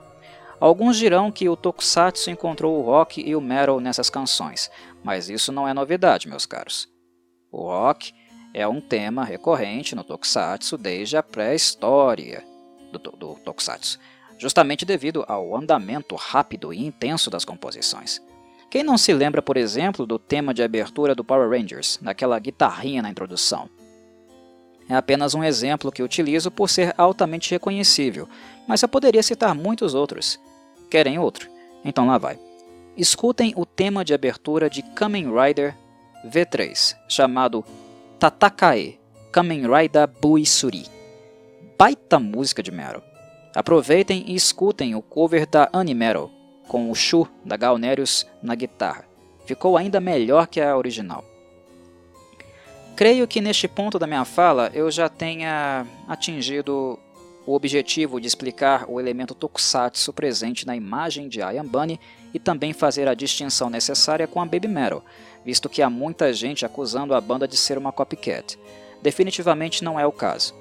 Alguns 0.60 0.96
dirão 0.96 1.30
que 1.30 1.48
o 1.48 1.56
Tokusatsu 1.56 2.30
encontrou 2.30 2.78
o 2.78 2.82
rock 2.82 3.20
e 3.20 3.34
o 3.34 3.40
metal 3.40 3.80
nessas 3.80 4.08
canções, 4.08 4.70
mas 5.02 5.28
isso 5.28 5.52
não 5.52 5.68
é 5.68 5.74
novidade, 5.74 6.28
meus 6.28 6.46
caros. 6.46 6.88
O 7.50 7.64
rock 7.64 8.14
é 8.54 8.66
um 8.66 8.80
tema 8.80 9.24
recorrente 9.24 9.94
no 9.94 10.02
Tokusatsu 10.02 10.78
desde 10.78 11.16
a 11.16 11.22
pré-história 11.22 12.44
do, 12.90 12.98
do 12.98 13.34
Tokusatsu, 13.44 13.98
justamente 14.38 14.84
devido 14.84 15.24
ao 15.28 15.54
andamento 15.56 16.14
rápido 16.14 16.72
e 16.72 16.82
intenso 16.82 17.28
das 17.28 17.44
composições. 17.44 18.22
Quem 18.74 18.82
não 18.82 18.98
se 18.98 19.14
lembra, 19.14 19.40
por 19.40 19.56
exemplo, 19.56 20.04
do 20.04 20.18
tema 20.18 20.52
de 20.52 20.60
abertura 20.60 21.14
do 21.14 21.22
Power 21.22 21.48
Rangers, 21.48 21.96
naquela 22.02 22.36
guitarrinha 22.40 23.00
na 23.00 23.08
introdução? 23.08 23.70
É 24.88 24.96
apenas 24.96 25.32
um 25.32 25.44
exemplo 25.44 25.92
que 25.92 26.02
utilizo 26.02 26.50
por 26.50 26.68
ser 26.68 26.92
altamente 26.98 27.52
reconhecível, 27.52 28.28
mas 28.66 28.82
eu 28.82 28.88
poderia 28.88 29.22
citar 29.22 29.54
muitos 29.54 29.94
outros. 29.94 30.40
Querem 30.90 31.20
outro? 31.20 31.48
Então 31.84 32.08
lá 32.08 32.18
vai. 32.18 32.36
Escutem 32.96 33.52
o 33.54 33.64
tema 33.64 34.04
de 34.04 34.12
abertura 34.12 34.68
de 34.68 34.82
Kamen 34.82 35.28
Rider 35.32 35.76
V3, 36.26 36.96
chamado 37.08 37.64
Tatakae 38.18 38.98
Kamen 39.30 39.68
Rider 39.72 40.08
Buisuri. 40.20 40.84
Baita 41.78 42.18
música 42.18 42.60
de 42.60 42.72
metal. 42.72 43.04
Aproveitem 43.54 44.24
e 44.26 44.34
escutem 44.34 44.96
o 44.96 45.00
cover 45.00 45.46
da 45.46 45.68
Animetal, 45.72 46.28
com 46.68 46.90
o 46.90 46.94
Shu 46.94 47.28
da 47.44 47.56
Galnerius 47.56 48.26
na 48.42 48.54
guitarra. 48.54 49.04
Ficou 49.46 49.76
ainda 49.76 50.00
melhor 50.00 50.46
que 50.46 50.60
a 50.60 50.76
original. 50.76 51.24
Creio 52.96 53.26
que 53.26 53.40
neste 53.40 53.66
ponto 53.66 53.98
da 53.98 54.06
minha 54.06 54.24
fala 54.24 54.70
eu 54.72 54.90
já 54.90 55.08
tenha 55.08 55.86
atingido 56.08 56.98
o 57.46 57.54
objetivo 57.54 58.20
de 58.20 58.26
explicar 58.26 58.86
o 58.88 58.98
elemento 58.98 59.34
tokusatsu 59.34 60.12
presente 60.12 60.66
na 60.66 60.74
imagem 60.74 61.28
de 61.28 61.42
Ayambani 61.42 62.00
e 62.32 62.38
também 62.38 62.72
fazer 62.72 63.06
a 63.06 63.14
distinção 63.14 63.68
necessária 63.68 64.26
com 64.26 64.40
a 64.40 64.46
Baby 64.46 64.68
Metal, 64.68 65.04
visto 65.44 65.68
que 65.68 65.82
há 65.82 65.90
muita 65.90 66.32
gente 66.32 66.64
acusando 66.64 67.14
a 67.14 67.20
banda 67.20 67.46
de 67.46 67.56
ser 67.56 67.76
uma 67.76 67.92
copycat. 67.92 68.58
Definitivamente 69.02 69.84
não 69.84 70.00
é 70.00 70.06
o 70.06 70.12
caso. 70.12 70.54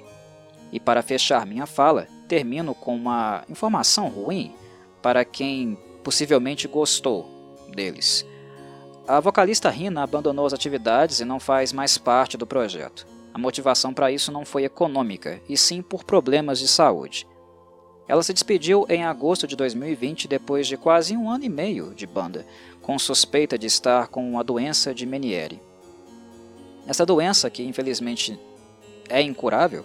E 0.70 0.78
para 0.78 1.02
fechar 1.02 1.46
minha 1.46 1.66
fala, 1.66 2.06
termino 2.28 2.74
com 2.74 2.94
uma 2.94 3.44
informação 3.48 4.08
ruim 4.08 4.52
para 5.00 5.24
quem 5.24 5.78
possivelmente 6.04 6.68
gostou 6.68 7.26
deles. 7.74 8.24
A 9.08 9.18
vocalista 9.18 9.68
Rina 9.68 10.02
abandonou 10.02 10.46
as 10.46 10.52
atividades 10.52 11.20
e 11.20 11.24
não 11.24 11.40
faz 11.40 11.72
mais 11.72 11.98
parte 11.98 12.36
do 12.36 12.46
projeto. 12.46 13.06
A 13.32 13.38
motivação 13.38 13.92
para 13.92 14.12
isso 14.12 14.30
não 14.30 14.44
foi 14.44 14.64
econômica, 14.64 15.40
e 15.48 15.56
sim 15.56 15.82
por 15.82 16.04
problemas 16.04 16.60
de 16.60 16.68
saúde. 16.68 17.26
Ela 18.06 18.22
se 18.22 18.32
despediu 18.32 18.86
em 18.88 19.04
agosto 19.04 19.46
de 19.46 19.56
2020 19.56 20.28
depois 20.28 20.66
de 20.66 20.76
quase 20.76 21.16
um 21.16 21.28
ano 21.28 21.44
e 21.44 21.48
meio 21.48 21.94
de 21.94 22.06
banda, 22.06 22.46
com 22.80 22.98
suspeita 22.98 23.58
de 23.58 23.66
estar 23.66 24.08
com 24.08 24.38
a 24.38 24.42
doença 24.42 24.94
de 24.94 25.04
Meniere. 25.04 25.60
Essa 26.86 27.04
doença, 27.04 27.50
que 27.50 27.62
infelizmente 27.62 28.38
é 29.08 29.20
incurável, 29.22 29.84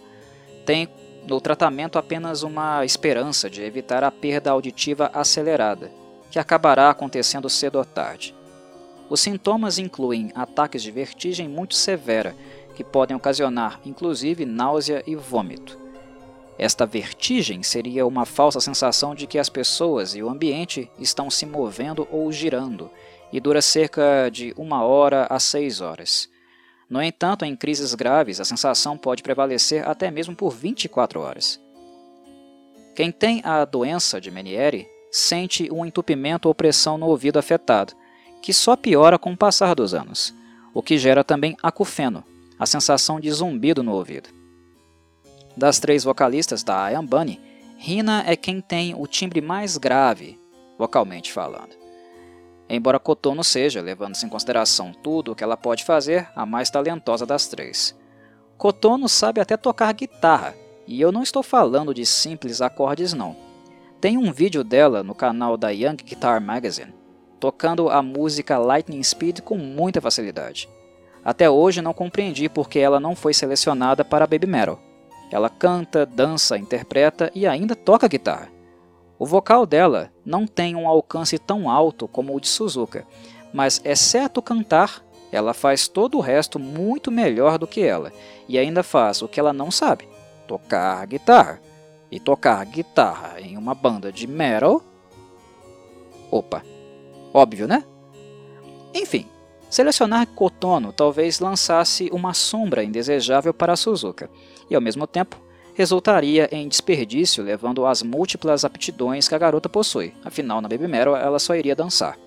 tem 0.66 0.88
no 1.28 1.40
tratamento 1.42 1.98
apenas 1.98 2.44
uma 2.44 2.86
esperança 2.86 3.50
de 3.50 3.62
evitar 3.62 4.04
a 4.04 4.12
perda 4.12 4.52
auditiva 4.52 5.10
acelerada, 5.14 5.92
que 6.30 6.40
acabará 6.40 6.90
acontecendo 6.90 7.50
cedo 7.50 7.78
ou 7.78 7.86
tarde. 7.86 8.36
Os 9.10 9.20
sintomas 9.20 9.80
incluem 9.80 10.32
ataques 10.36 10.84
de 10.84 10.92
vertigem 10.92 11.48
muito 11.48 11.76
severa 11.76 12.36
que 12.76 12.84
podem 12.84 13.18
ocasionar 13.18 13.80
inclusive 13.86 14.46
náusea 14.46 15.04
e 15.06 15.16
vômito. 15.16 15.80
Esta 16.58 16.86
vertigem 16.86 17.64
seria 17.64 18.06
uma 18.06 18.26
falsa 18.26 18.60
sensação 18.60 19.16
de 19.16 19.26
que 19.26 19.40
as 19.40 19.48
pessoas 19.48 20.14
e 20.14 20.22
o 20.22 20.30
ambiente 20.30 20.92
estão 21.00 21.30
se 21.30 21.46
movendo 21.46 22.06
ou 22.12 22.30
girando, 22.32 22.92
e 23.32 23.40
dura 23.40 23.62
cerca 23.62 24.30
de 24.30 24.54
uma 24.58 24.84
hora 24.84 25.26
a 25.30 25.40
seis 25.40 25.80
horas. 25.80 26.30
No 26.90 27.02
entanto, 27.02 27.46
em 27.46 27.56
crises 27.56 27.94
graves, 27.94 28.42
a 28.42 28.46
sensação 28.46 28.98
pode 28.98 29.24
prevalecer 29.24 29.88
até 29.88 30.12
mesmo 30.12 30.36
por 30.36 30.50
24 30.50 31.22
horas. 31.22 31.62
Quem 32.96 33.12
tem 33.12 33.42
a 33.46 33.64
doença 33.64 34.20
de 34.20 34.30
Meniere 34.30 34.86
sente 35.12 35.70
um 35.72 35.86
entupimento 35.86 36.48
ou 36.48 36.56
pressão 36.56 36.98
no 36.98 37.08
ouvido 37.08 37.40
afetado, 37.40 37.94
que 38.42 38.54
só 38.54 38.76
piora 38.76 39.18
com 39.18 39.34
o 39.34 39.38
passar 39.38 39.76
dos 39.76 39.94
anos, 39.94 40.34
o 40.74 40.82
que 40.82 40.98
gera 40.98 41.24
também 41.24 41.58
acufeno, 41.62 42.24
a 42.58 42.66
sensação 42.66 43.20
de 43.20 43.32
zumbido 43.32 43.84
no 43.84 43.94
ouvido. 43.94 44.30
Das 45.56 45.80
três 45.80 46.04
vocalistas 46.04 46.64
da 46.64 46.92
I 46.92 46.96
Am 46.96 47.06
Bunny, 47.06 47.40
Rina 47.78 48.24
é 48.28 48.36
quem 48.36 48.62
tem 48.62 48.94
o 48.94 49.08
timbre 49.08 49.42
mais 49.42 49.78
grave, 49.78 50.40
vocalmente 50.78 51.32
falando. 51.32 51.78
Embora 52.70 53.00
Kotono 53.00 53.44
seja, 53.44 53.82
levando-se 53.82 54.26
em 54.26 54.30
consideração 54.30 54.94
tudo 54.94 55.32
o 55.32 55.36
que 55.36 55.44
ela 55.44 55.58
pode 55.58 55.84
fazer, 55.84 56.30
a 56.36 56.46
mais 56.46 56.70
talentosa 56.70 57.26
das 57.26 57.48
três. 57.48 57.98
Kotono 58.58 59.10
sabe 59.10 59.42
até 59.42 59.58
tocar 59.58 59.92
guitarra, 59.94 60.56
e 60.86 61.02
eu 61.02 61.12
não 61.12 61.24
estou 61.24 61.42
falando 61.42 61.94
de 61.94 62.06
simples 62.06 62.62
acordes 62.62 63.14
não. 63.14 63.49
Tem 64.02 64.18
um 64.18 64.32
vídeo 64.32 64.64
dela 64.64 65.04
no 65.04 65.14
canal 65.14 65.58
da 65.58 65.72
Young 65.72 65.98
Guitar 65.98 66.40
Magazine, 66.40 66.94
tocando 67.38 67.90
a 67.90 68.02
música 68.02 68.58
Lightning 68.58 69.04
Speed 69.04 69.42
com 69.42 69.58
muita 69.58 70.00
facilidade. 70.00 70.70
Até 71.24 71.50
hoje 71.50 71.82
não 71.82 71.94
compreendi 71.94 72.48
por 72.48 72.70
que 72.70 72.80
ela 72.80 72.98
não 72.98 73.14
foi 73.14 73.34
selecionada 73.34 74.06
para 74.06 74.26
Baby 74.26 74.48
Metal. 74.48 74.80
Ela 75.30 75.50
canta, 75.50 76.06
dança, 76.06 76.58
interpreta 76.58 77.30
e 77.36 77.46
ainda 77.46 77.76
toca 77.76 78.08
guitarra. 78.08 78.48
O 79.20 79.26
vocal 79.26 79.66
dela 79.66 80.10
não 80.26 80.48
tem 80.48 80.78
um 80.78 80.88
alcance 80.88 81.38
tão 81.38 81.70
alto 81.70 82.08
como 82.08 82.34
o 82.34 82.40
de 82.40 82.48
Suzuka, 82.48 83.06
mas 83.54 83.82
exceto 83.84 84.42
cantar, 84.42 85.04
ela 85.30 85.54
faz 85.54 85.90
todo 85.90 86.18
o 86.18 86.22
resto 86.22 86.58
muito 86.58 87.12
melhor 87.12 87.58
do 87.58 87.68
que 87.68 87.82
ela, 87.82 88.14
e 88.48 88.58
ainda 88.58 88.82
faz 88.82 89.22
o 89.22 89.28
que 89.28 89.42
ela 89.42 89.52
não 89.52 89.70
sabe: 89.70 90.08
tocar 90.48 91.06
guitarra. 91.06 91.60
E 92.12 92.20
tocar 92.20 92.66
guitarra 92.66 93.40
em 93.40 93.58
uma 93.58 93.76
banda 93.76 94.12
de 94.12 94.26
metal. 94.26 94.82
Opa, 96.32 96.64
óbvio, 97.34 97.68
né? 97.68 97.84
Enfim, 98.94 99.28
selecionar 99.70 100.28
Kotono 100.28 100.92
talvez 100.92 101.40
lançasse 101.40 102.10
uma 102.12 102.34
sombra 102.34 102.84
indesejável 102.84 103.54
para 103.54 103.76
Suzuka, 103.76 104.30
e 104.70 104.76
ao 104.76 104.82
mesmo 104.82 105.06
tempo 105.06 105.38
resultaria 105.74 106.50
em 106.52 106.68
desperdício 106.68 107.44
levando 107.44 107.86
às 107.86 108.04
múltiplas 108.04 108.66
aptidões 108.66 109.30
que 109.30 109.36
a 109.36 109.38
garota 109.38 109.70
possui, 109.70 110.14
afinal 110.26 110.60
na 110.60 110.68
Baby 110.68 110.88
Metal 110.88 111.16
ela 111.16 111.40
só 111.40 111.56
iria 111.56 111.76
dançar. 111.76 112.18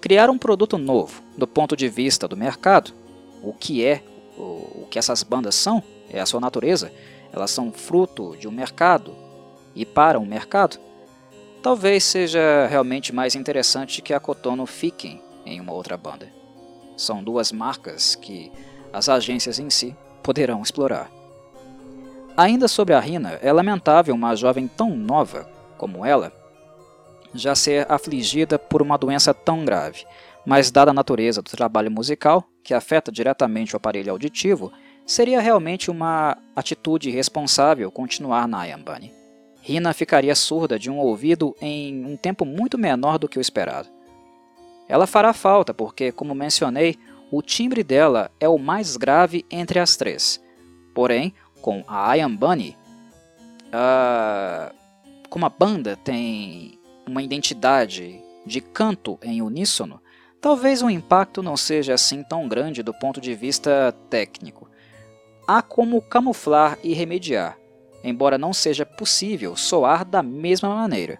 Criar 0.00 0.30
um 0.30 0.38
produto 0.38 0.78
novo, 0.78 1.22
do 1.36 1.46
ponto 1.46 1.76
de 1.76 1.88
vista 1.88 2.28
do 2.28 2.36
mercado, 2.36 2.92
o 3.42 3.52
que 3.52 3.84
é, 3.84 4.02
o, 4.38 4.86
que 4.90 4.98
essas 4.98 5.22
bandas 5.22 5.54
são, 5.54 5.82
é 6.10 6.20
a 6.20 6.26
sua 6.26 6.40
natureza, 6.40 6.92
elas 7.32 7.50
são 7.50 7.72
fruto 7.72 8.36
de 8.36 8.46
um 8.46 8.52
mercado 8.52 9.14
e 9.74 9.86
para 9.86 10.18
um 10.18 10.26
mercado, 10.26 10.78
talvez 11.62 12.04
seja 12.04 12.66
realmente 12.66 13.14
mais 13.14 13.34
interessante 13.34 14.02
que 14.02 14.12
a 14.12 14.20
Kotono 14.20 14.66
fiquem 14.66 15.20
em 15.46 15.60
uma 15.60 15.72
outra 15.72 15.96
banda. 15.96 16.28
São 16.96 17.22
duas 17.22 17.50
marcas 17.50 18.14
que 18.14 18.52
as 18.92 19.08
agências 19.08 19.58
em 19.58 19.70
si 19.70 19.96
poderão 20.22 20.62
explorar. 20.62 21.10
Ainda 22.36 22.68
sobre 22.68 22.94
a 22.94 23.00
Rina, 23.00 23.38
é 23.42 23.52
lamentável 23.52 24.14
uma 24.14 24.34
jovem 24.34 24.68
tão 24.68 24.94
nova 24.96 25.48
como 25.76 26.04
ela 26.04 26.32
já 27.34 27.54
ser 27.54 27.90
afligida 27.90 28.58
por 28.58 28.82
uma 28.82 28.98
doença 28.98 29.32
tão 29.32 29.64
grave, 29.64 30.04
mas 30.44 30.70
dada 30.70 30.90
a 30.90 30.94
natureza 30.94 31.40
do 31.40 31.50
trabalho 31.50 31.90
musical, 31.90 32.44
que 32.62 32.74
afeta 32.74 33.10
diretamente 33.10 33.74
o 33.74 33.76
aparelho 33.76 34.12
auditivo, 34.12 34.72
seria 35.06 35.40
realmente 35.40 35.90
uma 35.90 36.36
atitude 36.54 37.10
irresponsável 37.10 37.90
continuar 37.90 38.46
na 38.46 38.60
Ayambani. 38.60 39.12
Rina 39.60 39.92
ficaria 39.92 40.34
surda 40.34 40.78
de 40.78 40.90
um 40.90 40.98
ouvido 40.98 41.54
em 41.60 42.04
um 42.04 42.16
tempo 42.16 42.44
muito 42.44 42.76
menor 42.76 43.18
do 43.18 43.28
que 43.28 43.38
o 43.38 43.40
esperado. 43.40 43.88
Ela 44.88 45.06
fará 45.06 45.32
falta 45.32 45.72
porque, 45.72 46.10
como 46.10 46.34
mencionei, 46.34 46.98
o 47.30 47.40
timbre 47.40 47.82
dela 47.82 48.30
é 48.40 48.48
o 48.48 48.58
mais 48.58 48.96
grave 48.96 49.46
entre 49.50 49.78
as 49.78 49.96
três. 49.96 50.42
Porém, 50.92 51.32
com 51.62 51.84
a 51.86 52.10
Ayambani, 52.10 52.76
uh, 53.68 54.74
como 55.30 55.46
a 55.46 55.48
banda 55.48 55.96
tem 55.96 56.78
uma 57.06 57.22
identidade 57.22 58.20
de 58.44 58.60
canto 58.60 59.18
em 59.22 59.40
uníssono, 59.40 60.00
talvez 60.40 60.82
o 60.82 60.90
impacto 60.90 61.42
não 61.42 61.56
seja 61.56 61.94
assim 61.94 62.22
tão 62.22 62.48
grande 62.48 62.82
do 62.82 62.92
ponto 62.92 63.20
de 63.20 63.34
vista 63.34 63.94
técnico. 64.10 64.68
Há 65.54 65.60
como 65.60 66.00
camuflar 66.00 66.78
e 66.82 66.94
remediar, 66.94 67.58
embora 68.02 68.38
não 68.38 68.54
seja 68.54 68.86
possível 68.86 69.54
soar 69.54 70.02
da 70.02 70.22
mesma 70.22 70.74
maneira. 70.74 71.18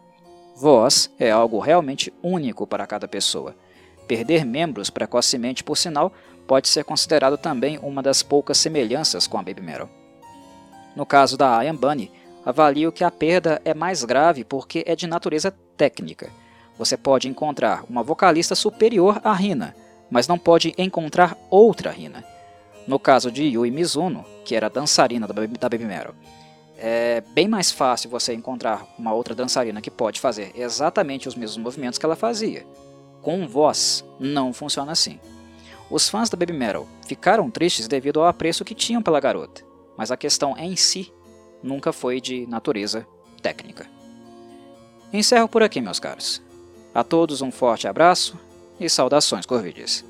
Voz 0.56 1.12
é 1.18 1.30
algo 1.30 1.58
realmente 1.58 2.10
único 2.22 2.66
para 2.66 2.86
cada 2.86 3.06
pessoa. 3.06 3.54
Perder 4.08 4.46
membros 4.46 4.88
precocemente, 4.88 5.62
por 5.62 5.76
sinal, 5.76 6.10
pode 6.46 6.68
ser 6.68 6.82
considerado 6.82 7.36
também 7.36 7.78
uma 7.82 8.02
das 8.02 8.22
poucas 8.22 8.56
semelhanças 8.56 9.26
com 9.26 9.36
a 9.36 9.42
Baby 9.42 9.60
Metal. 9.60 9.90
No 10.96 11.04
caso 11.04 11.36
da 11.36 11.62
Ian 11.62 11.76
Bunny, 11.76 12.10
avalio 12.42 12.90
que 12.90 13.04
a 13.04 13.10
perda 13.10 13.60
é 13.66 13.74
mais 13.74 14.02
grave 14.02 14.44
porque 14.44 14.82
é 14.86 14.96
de 14.96 15.06
natureza 15.06 15.54
técnica. 15.76 16.30
Você 16.78 16.96
pode 16.96 17.28
encontrar 17.28 17.84
uma 17.86 18.02
vocalista 18.02 18.54
superior 18.54 19.20
à 19.22 19.34
Rina, 19.34 19.76
mas 20.10 20.26
não 20.26 20.38
pode 20.38 20.72
encontrar 20.78 21.36
outra 21.50 21.90
Rina. 21.90 22.31
No 22.86 22.98
caso 22.98 23.30
de 23.30 23.44
Yui 23.44 23.70
Mizuno, 23.70 24.24
que 24.44 24.56
era 24.56 24.68
dançarina 24.68 25.26
da 25.26 25.34
Baby 25.34 25.84
Metal, 25.84 26.14
é 26.76 27.20
bem 27.20 27.46
mais 27.46 27.70
fácil 27.70 28.10
você 28.10 28.34
encontrar 28.34 28.84
uma 28.98 29.14
outra 29.14 29.36
dançarina 29.36 29.80
que 29.80 29.90
pode 29.90 30.20
fazer 30.20 30.50
exatamente 30.56 31.28
os 31.28 31.36
mesmos 31.36 31.56
movimentos 31.56 31.96
que 31.96 32.04
ela 32.04 32.16
fazia. 32.16 32.66
Com 33.20 33.46
voz, 33.46 34.04
não 34.18 34.52
funciona 34.52 34.90
assim. 34.90 35.20
Os 35.88 36.08
fãs 36.08 36.28
da 36.28 36.36
Baby 36.36 36.54
Metal 36.54 36.88
ficaram 37.06 37.50
tristes 37.50 37.86
devido 37.86 38.20
ao 38.20 38.26
apreço 38.26 38.64
que 38.64 38.74
tinham 38.74 39.00
pela 39.02 39.20
garota, 39.20 39.62
mas 39.96 40.10
a 40.10 40.16
questão 40.16 40.56
em 40.58 40.74
si 40.74 41.12
nunca 41.62 41.92
foi 41.92 42.20
de 42.20 42.46
natureza 42.48 43.06
técnica. 43.40 43.86
Encerro 45.12 45.48
por 45.48 45.62
aqui, 45.62 45.80
meus 45.80 46.00
caros. 46.00 46.42
A 46.92 47.04
todos 47.04 47.42
um 47.42 47.52
forte 47.52 47.86
abraço 47.86 48.36
e 48.80 48.88
saudações 48.88 49.46
corvides. 49.46 50.04